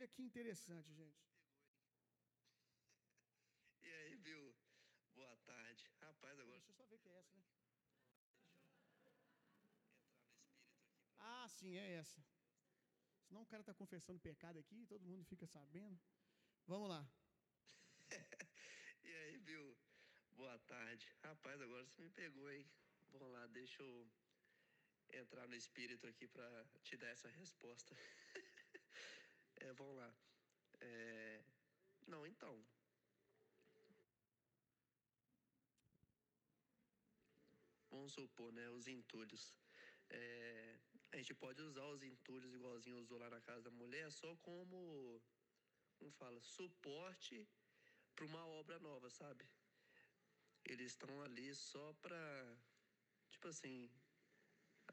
[0.05, 1.19] Olha que interessante, gente.
[3.81, 4.55] E aí, viu?
[5.15, 5.89] Boa tarde.
[5.99, 6.59] Rapaz, agora.
[6.59, 7.43] Deixa eu só ver que é essa, né?
[8.99, 9.73] Entrar no espírito aqui.
[11.17, 12.23] Ah, sim, é essa.
[13.23, 15.99] Senão o cara está confessando pecado aqui e todo mundo fica sabendo.
[16.67, 17.03] Vamos lá.
[19.01, 19.75] e aí, viu?
[20.33, 21.11] Boa tarde.
[21.23, 22.63] Rapaz, agora você me pegou, hein?
[23.09, 24.07] Vamos lá, deixa eu
[25.13, 27.95] entrar no espírito aqui para te dar essa resposta.
[29.65, 30.15] é, vamos lá.
[30.79, 31.43] É...
[32.07, 32.63] Não, então.
[37.89, 38.69] Vamos supor, né?
[38.69, 39.57] Os entulhos.
[40.09, 40.79] É,
[41.11, 45.21] a gente pode usar os entulhos igualzinho usou lá na casa da mulher só como,
[45.95, 47.47] como fala, suporte
[48.15, 49.49] para uma obra nova, sabe?
[50.63, 52.57] Eles estão ali só para,
[53.29, 53.89] tipo assim,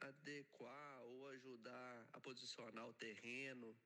[0.00, 3.76] adequar ou ajudar a posicionar o terreno.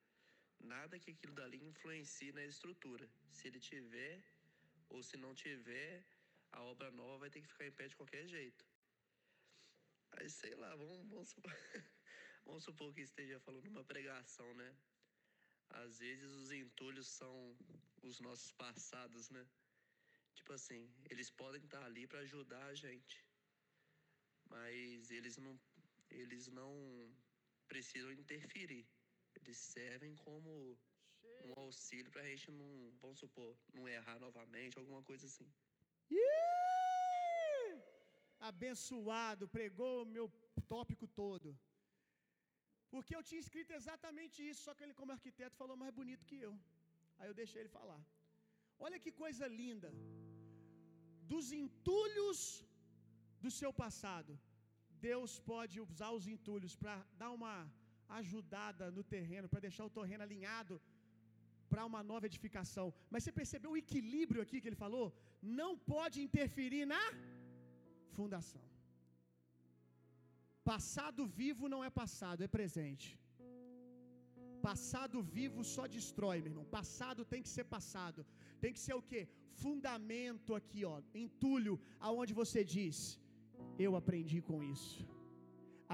[0.61, 3.09] Nada que aquilo dali influencie na estrutura.
[3.31, 4.23] Se ele tiver
[4.89, 6.05] ou se não tiver,
[6.53, 8.65] a obra nova vai ter que ficar em pé de qualquer jeito.
[10.13, 11.53] Aí sei lá, vamos, vamos, supor,
[12.45, 14.77] vamos supor que esteja falando uma pregação, né?
[15.69, 17.57] Às vezes os entulhos são
[18.03, 19.47] os nossos passados, né?
[20.35, 23.25] Tipo assim, eles podem estar ali para ajudar a gente,
[24.49, 25.59] mas eles não,
[26.11, 26.73] eles não
[27.67, 28.87] precisam interferir.
[29.41, 30.51] Eles servem como
[31.47, 32.71] um auxílio para a gente não,
[33.03, 35.49] vamos supor, não errar novamente, alguma coisa assim.
[38.51, 40.27] abençoado, pregou o meu
[40.73, 41.49] tópico todo.
[42.93, 46.39] Porque eu tinha escrito exatamente isso, só que ele, como arquiteto, falou mais bonito que
[46.47, 46.55] eu.
[47.19, 48.01] Aí eu deixei ele falar.
[48.87, 49.91] Olha que coisa linda.
[51.33, 52.39] Dos entulhos
[53.45, 54.33] do seu passado,
[55.09, 57.55] Deus pode usar os entulhos para dar uma
[58.21, 60.81] ajudada no terreno, para deixar o terreno alinhado
[61.71, 62.87] para uma nova edificação.
[63.11, 65.07] Mas você percebeu o equilíbrio aqui que ele falou?
[65.61, 67.05] Não pode interferir na
[68.19, 68.65] fundação.
[70.73, 73.09] Passado vivo não é passado, é presente.
[74.69, 76.65] Passado vivo só destrói, meu irmão.
[76.79, 78.21] Passado tem que ser passado.
[78.63, 79.21] Tem que ser o que?
[79.65, 81.75] Fundamento aqui, ó, entulho,
[82.09, 82.97] aonde você diz:
[83.85, 85.16] Eu aprendi com isso.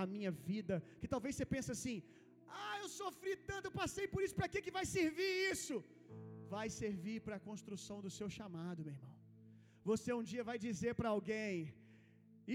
[0.01, 1.97] A minha vida, que talvez você pense assim:
[2.62, 5.76] Ah, eu sofri tanto, eu passei por isso, para que que vai servir isso?
[6.55, 9.14] Vai servir para a construção do seu chamado, meu irmão.
[9.90, 11.53] Você um dia vai dizer para alguém: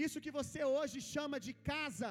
[0.04, 2.10] isso que você hoje chama de casa,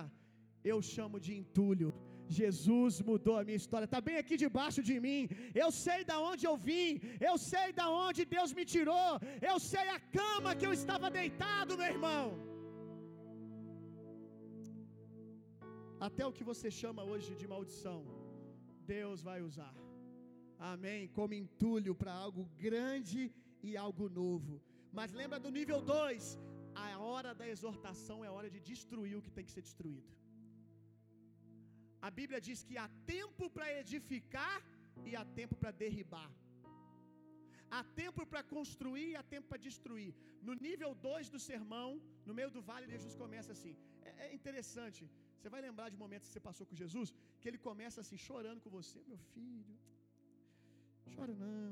[0.73, 1.91] eu chamo de entulho.
[2.39, 3.86] Jesus mudou a minha história.
[3.86, 5.21] Está bem aqui debaixo de mim.
[5.63, 6.99] Eu sei da onde eu vim.
[7.30, 9.11] Eu sei da onde Deus me tirou.
[9.51, 12.23] Eu sei a cama que eu estava deitado, meu irmão.
[16.00, 18.00] Até o que você chama hoje de maldição,
[18.93, 19.74] Deus vai usar.
[20.72, 21.08] Amém.
[21.18, 23.22] Como entulho para algo grande
[23.68, 24.62] e algo novo.
[24.98, 26.39] Mas lembra do nível 2:
[26.86, 30.12] a hora da exortação é a hora de destruir o que tem que ser destruído.
[32.08, 34.58] A Bíblia diz que há tempo para edificar
[35.10, 36.30] e há tempo para derribar.
[37.78, 40.12] Há tempo para construir e há tempo para destruir.
[40.48, 41.89] No nível 2 do sermão,
[42.28, 43.76] no meio do vale, Jesus começa assim.
[44.10, 45.02] É, é, interessante.
[45.48, 48.60] Você vai lembrar de momentos que você passou com Jesus, que ele começa assim, chorando
[48.64, 48.98] com você.
[49.12, 49.76] Meu filho,
[51.14, 51.70] chora não.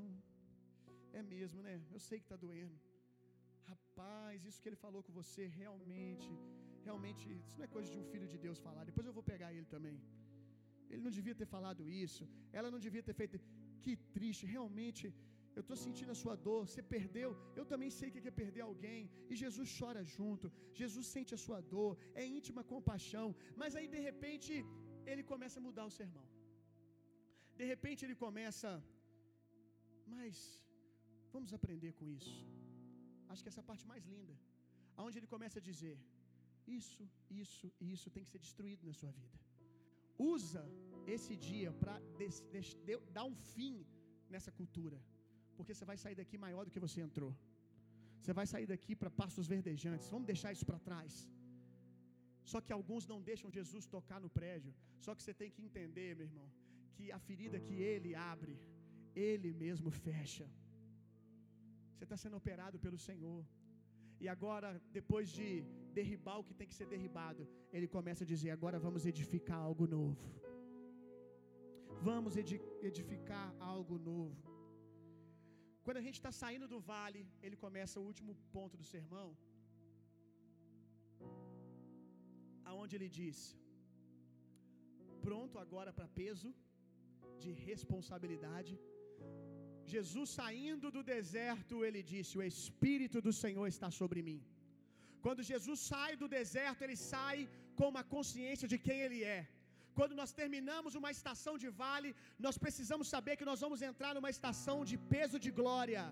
[1.19, 1.73] É mesmo, né?
[1.95, 2.77] Eu sei que está doendo.
[3.71, 6.29] Rapaz, isso que ele falou com você realmente,
[6.87, 8.85] realmente, isso não é coisa de um filho de Deus falar.
[8.91, 9.97] Depois eu vou pegar ele também.
[10.89, 12.23] Ele não devia ter falado isso.
[12.59, 13.37] Ela não devia ter feito.
[13.83, 15.13] Que triste, realmente.
[15.57, 16.61] Eu estou sentindo a sua dor.
[16.67, 17.29] Você perdeu.
[17.59, 19.01] Eu também sei o que é perder alguém.
[19.31, 20.51] E Jesus chora junto.
[20.81, 21.91] Jesus sente a sua dor.
[22.21, 23.27] É íntima compaixão.
[23.61, 24.53] Mas aí, de repente,
[25.11, 26.27] ele começa a mudar o sermão.
[27.59, 28.69] De repente, ele começa.
[30.15, 30.35] Mas
[31.35, 32.35] vamos aprender com isso.
[33.29, 34.35] Acho que essa é a parte mais linda.
[34.97, 35.95] Aonde ele começa a dizer:
[36.79, 37.03] Isso,
[37.43, 39.39] isso e isso tem que ser destruído na sua vida.
[40.33, 40.61] usa
[41.15, 41.95] esse dia para
[43.15, 43.73] dar um fim
[44.33, 44.97] nessa cultura,
[45.57, 47.31] porque você vai sair daqui maior do que você entrou.
[48.21, 50.07] Você vai sair daqui para pastos verdejantes.
[50.13, 51.13] Vamos deixar isso para trás.
[52.51, 54.73] Só que alguns não deixam Jesus tocar no prédio.
[55.05, 56.47] Só que você tem que entender, meu irmão,
[56.95, 58.55] que a ferida que ele abre,
[59.27, 60.47] ele mesmo fecha.
[61.93, 63.43] Você está sendo operado pelo Senhor.
[64.23, 65.47] E agora, depois de
[65.99, 69.87] derribar o que tem que ser derribado, ele começa a dizer: agora vamos edificar algo
[69.97, 70.25] novo.
[72.09, 72.35] Vamos
[72.89, 74.54] edificar algo novo.
[75.85, 79.27] Quando a gente está saindo do vale, ele começa o último ponto do sermão,
[82.71, 83.37] aonde ele diz:
[85.27, 86.49] pronto agora para peso
[87.43, 88.73] de responsabilidade.
[89.93, 94.41] Jesus saindo do deserto, ele disse: O Espírito do Senhor está sobre mim.
[95.25, 97.37] Quando Jesus sai do deserto, ele sai
[97.77, 99.41] com uma consciência de quem ele é.
[99.97, 102.11] Quando nós terminamos uma estação de vale,
[102.45, 106.03] nós precisamos saber que nós vamos entrar numa estação de peso de glória.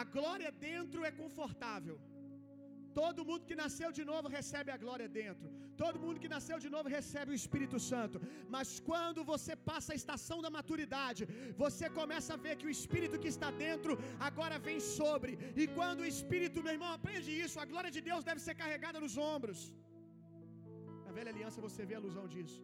[0.00, 1.96] A glória dentro é confortável.
[2.98, 5.46] Todo mundo que nasceu de novo recebe a glória dentro.
[5.80, 8.18] Todo mundo que nasceu de novo recebe o Espírito Santo.
[8.54, 11.24] Mas quando você passa a estação da maturidade,
[11.64, 13.94] você começa a ver que o Espírito que está dentro
[14.28, 15.34] agora vem sobre.
[15.62, 19.04] E quando o Espírito, meu irmão, aprende isso, a glória de Deus deve ser carregada
[19.04, 19.60] nos ombros.
[21.16, 22.60] Velha aliança você vê a alusão disso.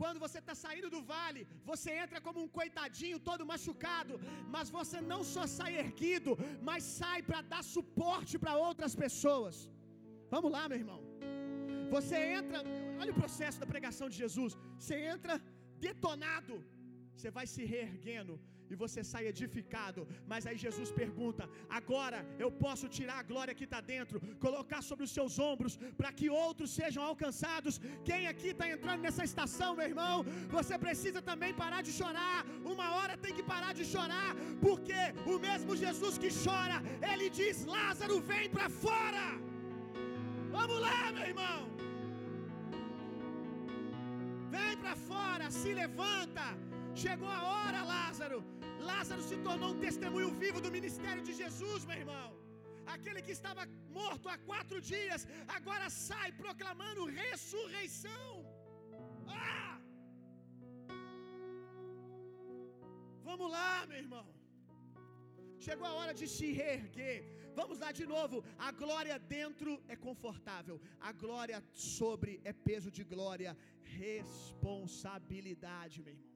[0.00, 4.14] Quando você está saindo do vale, você entra como um coitadinho todo machucado,
[4.54, 6.32] mas você não só sai erguido,
[6.68, 9.56] mas sai para dar suporte para outras pessoas.
[10.34, 11.00] Vamos lá, meu irmão.
[11.94, 12.58] Você entra,
[13.00, 14.52] olha o processo da pregação de Jesus.
[14.80, 15.34] Você entra
[15.88, 16.56] detonado,
[17.14, 18.34] você vai se reerguendo
[18.72, 20.00] e você sai edificado.
[20.32, 21.44] Mas aí Jesus pergunta:
[21.80, 26.12] agora eu posso tirar a glória que está dentro, colocar sobre os seus ombros, para
[26.18, 27.80] que outros sejam alcançados.
[28.08, 30.16] Quem aqui está entrando nessa estação, meu irmão?
[30.56, 32.38] Você precisa também parar de chorar.
[32.74, 34.30] Uma hora tem que parar de chorar,
[34.66, 35.00] porque
[35.34, 36.78] o mesmo Jesus que chora,
[37.12, 39.26] ele diz: Lázaro, vem para fora.
[40.56, 41.58] Vamos lá, meu irmão.
[44.54, 46.46] Vem para fora, se levanta.
[47.02, 48.38] Chegou a hora, Lázaro.
[48.90, 52.28] Lázaro se tornou um testemunho vivo do ministério de Jesus, meu irmão.
[52.94, 53.62] Aquele que estava
[53.98, 55.22] morto há quatro dias,
[55.56, 58.30] agora sai proclamando ressurreição.
[59.28, 59.74] Ah!
[63.28, 64.26] Vamos lá, meu irmão.
[65.66, 67.18] Chegou a hora de se reerguer.
[67.60, 68.36] Vamos lá de novo.
[68.66, 70.76] A glória dentro é confortável.
[71.08, 73.52] A glória sobre é peso de glória.
[74.04, 76.31] Responsabilidade, meu irmão.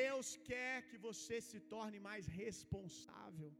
[0.00, 3.50] Deus quer que você se torne mais responsável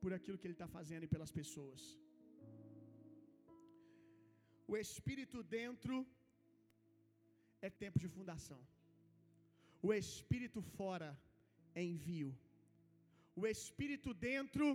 [0.00, 1.82] por aquilo que Ele está fazendo e pelas pessoas.
[4.72, 5.96] O Espírito dentro
[7.66, 8.60] é tempo de fundação.
[9.86, 11.10] O Espírito fora
[11.80, 12.30] é envio.
[13.40, 14.66] O Espírito dentro,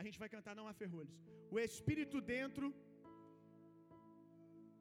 [0.00, 1.18] a gente vai cantar não há ferrolhos.
[1.54, 2.66] O Espírito dentro,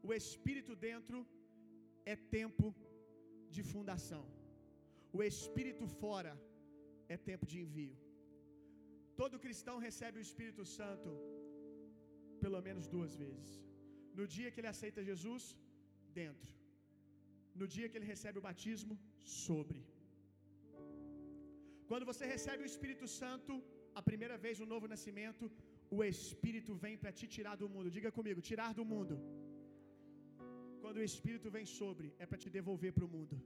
[0.07, 1.19] o Espírito dentro
[2.13, 2.67] é tempo
[3.55, 4.23] de fundação.
[5.17, 6.33] O Espírito fora
[7.13, 7.95] é tempo de envio.
[9.19, 11.11] Todo cristão recebe o Espírito Santo
[12.43, 13.49] pelo menos duas vezes.
[14.19, 15.43] No dia que ele aceita Jesus,
[16.21, 16.51] dentro.
[17.61, 18.95] No dia que ele recebe o batismo,
[19.45, 19.81] sobre.
[21.89, 23.53] Quando você recebe o Espírito Santo,
[23.99, 25.45] a primeira vez o novo nascimento,
[25.95, 27.93] o Espírito vem para te tirar do mundo.
[27.97, 29.15] Diga comigo, tirar do mundo.
[30.83, 33.37] Quando o Espírito vem sobre, é para te devolver para o mundo.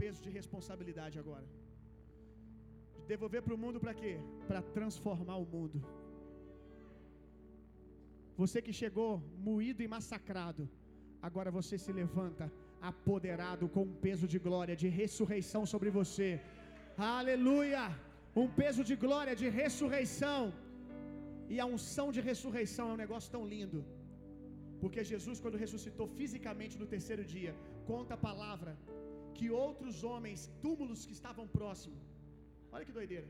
[0.00, 1.46] Peso de responsabilidade agora.
[2.98, 4.14] De devolver para o mundo para quê?
[4.48, 5.78] Para transformar o mundo.
[8.42, 9.10] Você que chegou
[9.48, 10.64] moído e massacrado,
[11.28, 12.46] agora você se levanta
[12.90, 16.28] apoderado com um peso de glória, de ressurreição sobre você.
[16.96, 17.84] Aleluia!
[18.42, 20.40] Um peso de glória, de ressurreição.
[21.54, 23.80] E a unção de ressurreição é um negócio tão lindo.
[24.82, 27.52] Porque Jesus, quando ressuscitou fisicamente no terceiro dia,
[27.90, 28.72] conta a palavra
[29.36, 32.02] que outros homens, túmulos que estavam próximos,
[32.74, 33.28] olha que doideira,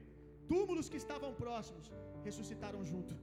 [0.52, 1.86] túmulos que estavam próximos,
[2.28, 3.14] ressuscitaram junto.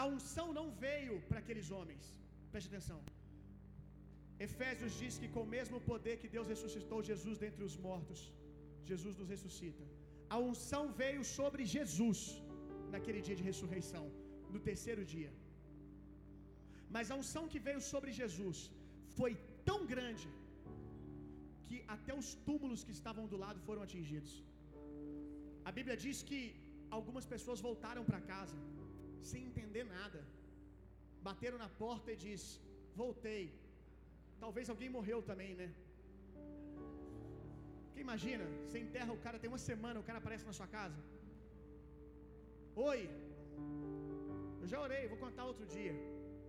[0.00, 2.04] A unção não veio para aqueles homens,
[2.52, 3.00] preste atenção.
[4.46, 8.20] Efésios diz que com o mesmo poder que Deus ressuscitou Jesus dentre os mortos,
[8.90, 9.84] Jesus nos ressuscita.
[10.34, 12.20] A unção veio sobre Jesus
[12.94, 14.04] naquele dia de ressurreição,
[14.54, 15.32] no terceiro dia.
[16.94, 18.58] Mas a unção que veio sobre Jesus
[19.18, 19.32] foi
[19.68, 20.28] tão grande
[21.68, 24.32] que até os túmulos que estavam do lado foram atingidos.
[25.68, 26.40] A Bíblia diz que
[26.96, 28.58] algumas pessoas voltaram para casa
[29.30, 30.20] sem entender nada.
[31.28, 32.50] Bateram na porta e disse:
[33.02, 33.44] "Voltei".
[34.44, 35.68] Talvez alguém morreu também, né?
[37.86, 41.00] Porque imagina, você enterra o cara tem uma semana, o cara aparece na sua casa.
[42.90, 43.00] Oi.
[44.62, 45.94] Eu já orei, vou contar outro dia.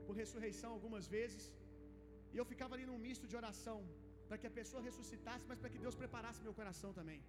[0.06, 1.44] Por ressurreição algumas vezes.
[2.34, 3.78] E eu ficava ali num misto de oração
[4.30, 7.20] para que a pessoa ressuscitasse, mas para que Deus preparasse meu coração também.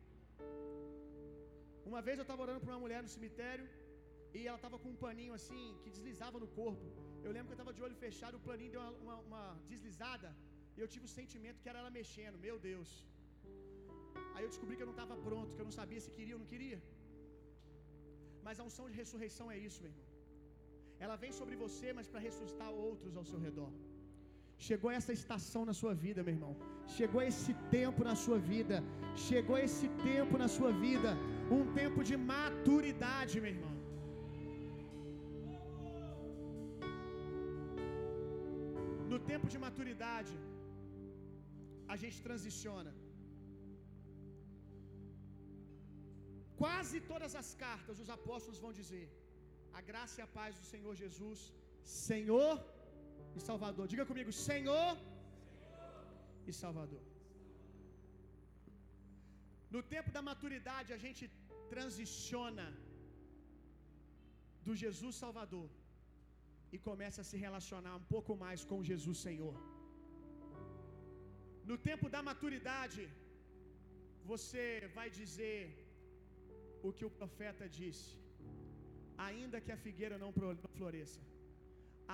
[1.90, 3.66] Uma vez eu estava orando para uma mulher no cemitério
[4.38, 6.86] e ela estava com um paninho assim que deslizava no corpo.
[7.26, 10.30] Eu lembro que eu estava de olho fechado, o paninho deu uma, uma, uma, deslizada
[10.76, 12.38] e eu tive o sentimento que era ela mexendo.
[12.46, 12.90] Meu Deus.
[14.34, 16.42] Aí eu descobri que eu não estava pronto, que eu não sabia se queria ou
[16.44, 16.80] não queria.
[18.46, 20.06] Mas a unção de ressurreição é isso, meu irmão.
[21.04, 23.72] Ela vem sobre você, mas para ressuscitar outros ao seu redor.
[24.66, 26.52] Chegou essa estação na sua vida, meu irmão.
[26.96, 28.76] Chegou esse tempo na sua vida.
[29.28, 31.10] Chegou esse tempo na sua vida.
[31.58, 33.74] Um tempo de maturidade, meu irmão.
[39.12, 40.34] No tempo de maturidade,
[41.92, 42.92] a gente transiciona.
[46.62, 49.06] Quase todas as cartas, os apóstolos vão dizer:
[49.78, 51.40] a graça e a paz do Senhor Jesus,
[52.10, 52.54] Senhor
[53.36, 53.86] e Salvador.
[53.92, 54.90] Diga comigo, Senhor,
[56.48, 57.02] e Salvador.
[59.74, 61.24] No tempo da maturidade, a gente
[61.74, 62.66] transiciona
[64.66, 65.68] do Jesus Salvador
[66.74, 69.54] e começa a se relacionar um pouco mais com Jesus Senhor.
[71.70, 73.02] No tempo da maturidade,
[74.32, 74.64] você
[74.96, 75.60] vai dizer
[76.86, 78.08] o que o profeta disse:
[79.28, 80.32] ainda que a figueira não
[80.78, 81.20] floresça,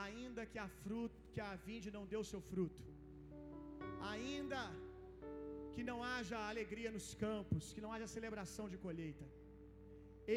[0.04, 2.82] ainda que a fruto, que a vinde não deu seu fruto,
[4.14, 4.62] ainda
[5.74, 9.26] que não haja alegria nos campos, que não haja celebração de colheita,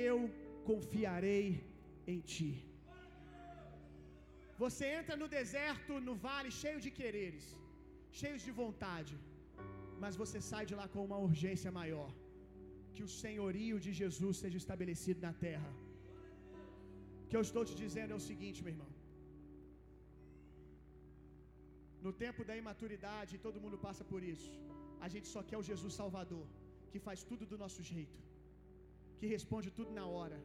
[0.08, 0.18] eu
[0.70, 1.48] confiarei
[2.14, 2.52] em ti.
[4.64, 7.46] Você entra no deserto, no vale cheio de quereres,
[8.22, 9.16] cheios de vontade,
[10.04, 12.10] mas você sai de lá com uma urgência maior.
[12.96, 15.72] Que o senhorio de Jesus seja estabelecido na terra.
[17.24, 18.92] O que eu estou te dizendo é o seguinte, meu irmão.
[22.06, 24.52] No tempo da imaturidade, todo mundo passa por isso.
[25.06, 26.46] A gente só quer o Jesus Salvador,
[26.92, 28.20] que faz tudo do nosso jeito,
[29.20, 30.40] que responde tudo na hora.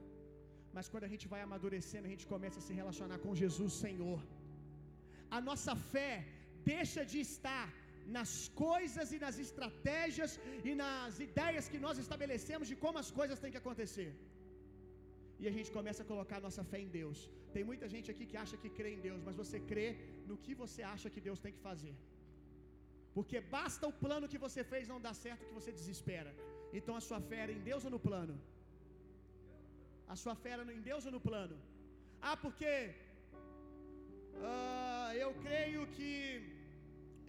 [0.77, 4.21] Mas quando a gente vai amadurecendo, a gente começa a se relacionar com Jesus Senhor.
[5.37, 6.13] A nossa fé
[6.73, 7.67] deixa de estar
[8.17, 8.33] nas
[8.65, 10.33] coisas e nas estratégias
[10.69, 14.11] e nas ideias que nós estabelecemos de como as coisas têm que acontecer.
[15.43, 17.19] E a gente começa a colocar a nossa fé em Deus.
[17.55, 19.89] Tem muita gente aqui que acha que crê em Deus, mas você crê
[20.29, 21.95] no que você acha que Deus tem que fazer.
[23.17, 26.33] Porque basta o plano que você fez não dar certo que você desespera.
[26.79, 28.35] Então a sua fé era em Deus ou no plano?
[30.15, 31.57] A sua fé era em Deus ou no plano?
[32.29, 32.73] Ah, porque
[34.49, 36.11] uh, eu creio que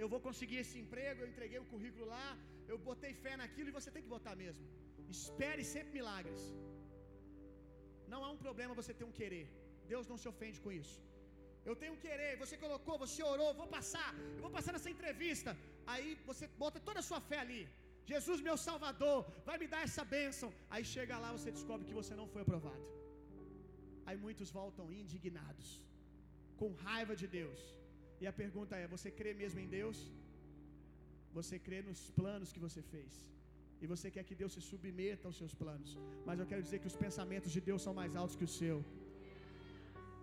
[0.03, 2.27] eu vou conseguir esse emprego, eu entreguei o currículo lá,
[2.71, 4.63] eu botei fé naquilo e você tem que botar mesmo.
[5.17, 6.43] Espere sempre milagres.
[8.13, 9.45] Não há um problema você ter um querer.
[9.93, 10.97] Deus não se ofende com isso.
[11.69, 15.51] Eu tenho um querer, você colocou, você orou, vou passar, eu vou passar nessa entrevista.
[15.93, 17.63] Aí você bota toda a sua fé ali.
[18.11, 20.49] Jesus, meu Salvador, vai me dar essa bênção.
[20.73, 22.87] Aí chega lá, você descobre que você não foi aprovado.
[24.07, 25.67] Aí muitos voltam indignados,
[26.59, 27.61] com raiva de Deus.
[28.21, 29.97] E a pergunta é: você crê mesmo em Deus?
[31.37, 33.13] Você crê nos planos que você fez?
[33.83, 35.89] E você quer que Deus se submeta aos seus planos?
[36.27, 38.77] Mas eu quero dizer que os pensamentos de Deus são mais altos que o seu.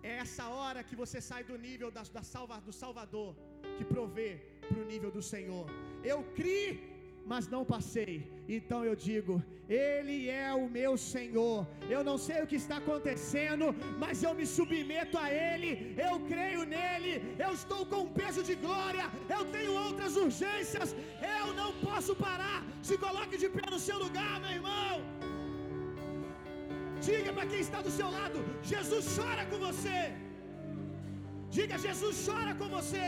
[0.03, 3.35] É essa hora que você sai do nível da, da salva, do Salvador,
[3.77, 4.31] que provê
[4.67, 5.65] para o nível do Senhor.
[6.03, 6.93] Eu criei
[7.25, 8.15] mas não passei.
[8.47, 9.33] Então eu digo:
[9.69, 11.67] Ele é o meu Senhor.
[11.89, 13.67] Eu não sei o que está acontecendo,
[13.97, 15.95] mas eu me submeto a Ele.
[16.07, 17.13] Eu creio nele.
[17.45, 19.05] Eu estou com um peso de glória.
[19.29, 20.95] Eu tenho outras urgências.
[21.39, 22.59] Eu não posso parar.
[22.81, 25.12] Se coloque de pé no seu lugar, meu irmão.
[27.07, 28.39] Diga para quem está do seu lado:
[28.71, 29.99] Jesus chora com você.
[31.57, 33.07] Diga: Jesus chora com você.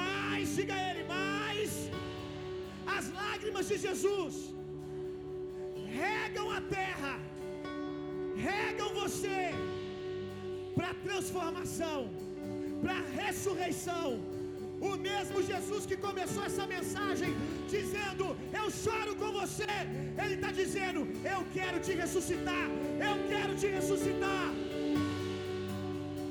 [0.00, 1.70] Mas, diga a Ele, mais
[2.96, 4.34] as lágrimas de Jesus
[6.04, 7.14] regam a terra,
[8.50, 9.40] regam você
[10.76, 11.98] para transformação,
[12.82, 14.08] para ressurreição.
[14.82, 17.30] O mesmo Jesus que começou essa mensagem
[17.68, 19.72] dizendo: Eu choro com você.
[20.22, 22.66] Ele está dizendo: Eu quero te ressuscitar.
[23.08, 24.48] Eu quero te ressuscitar.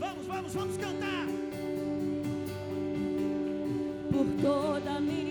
[0.04, 1.26] Vamos, vamos, vamos cantar.
[4.12, 5.31] Por toda a minha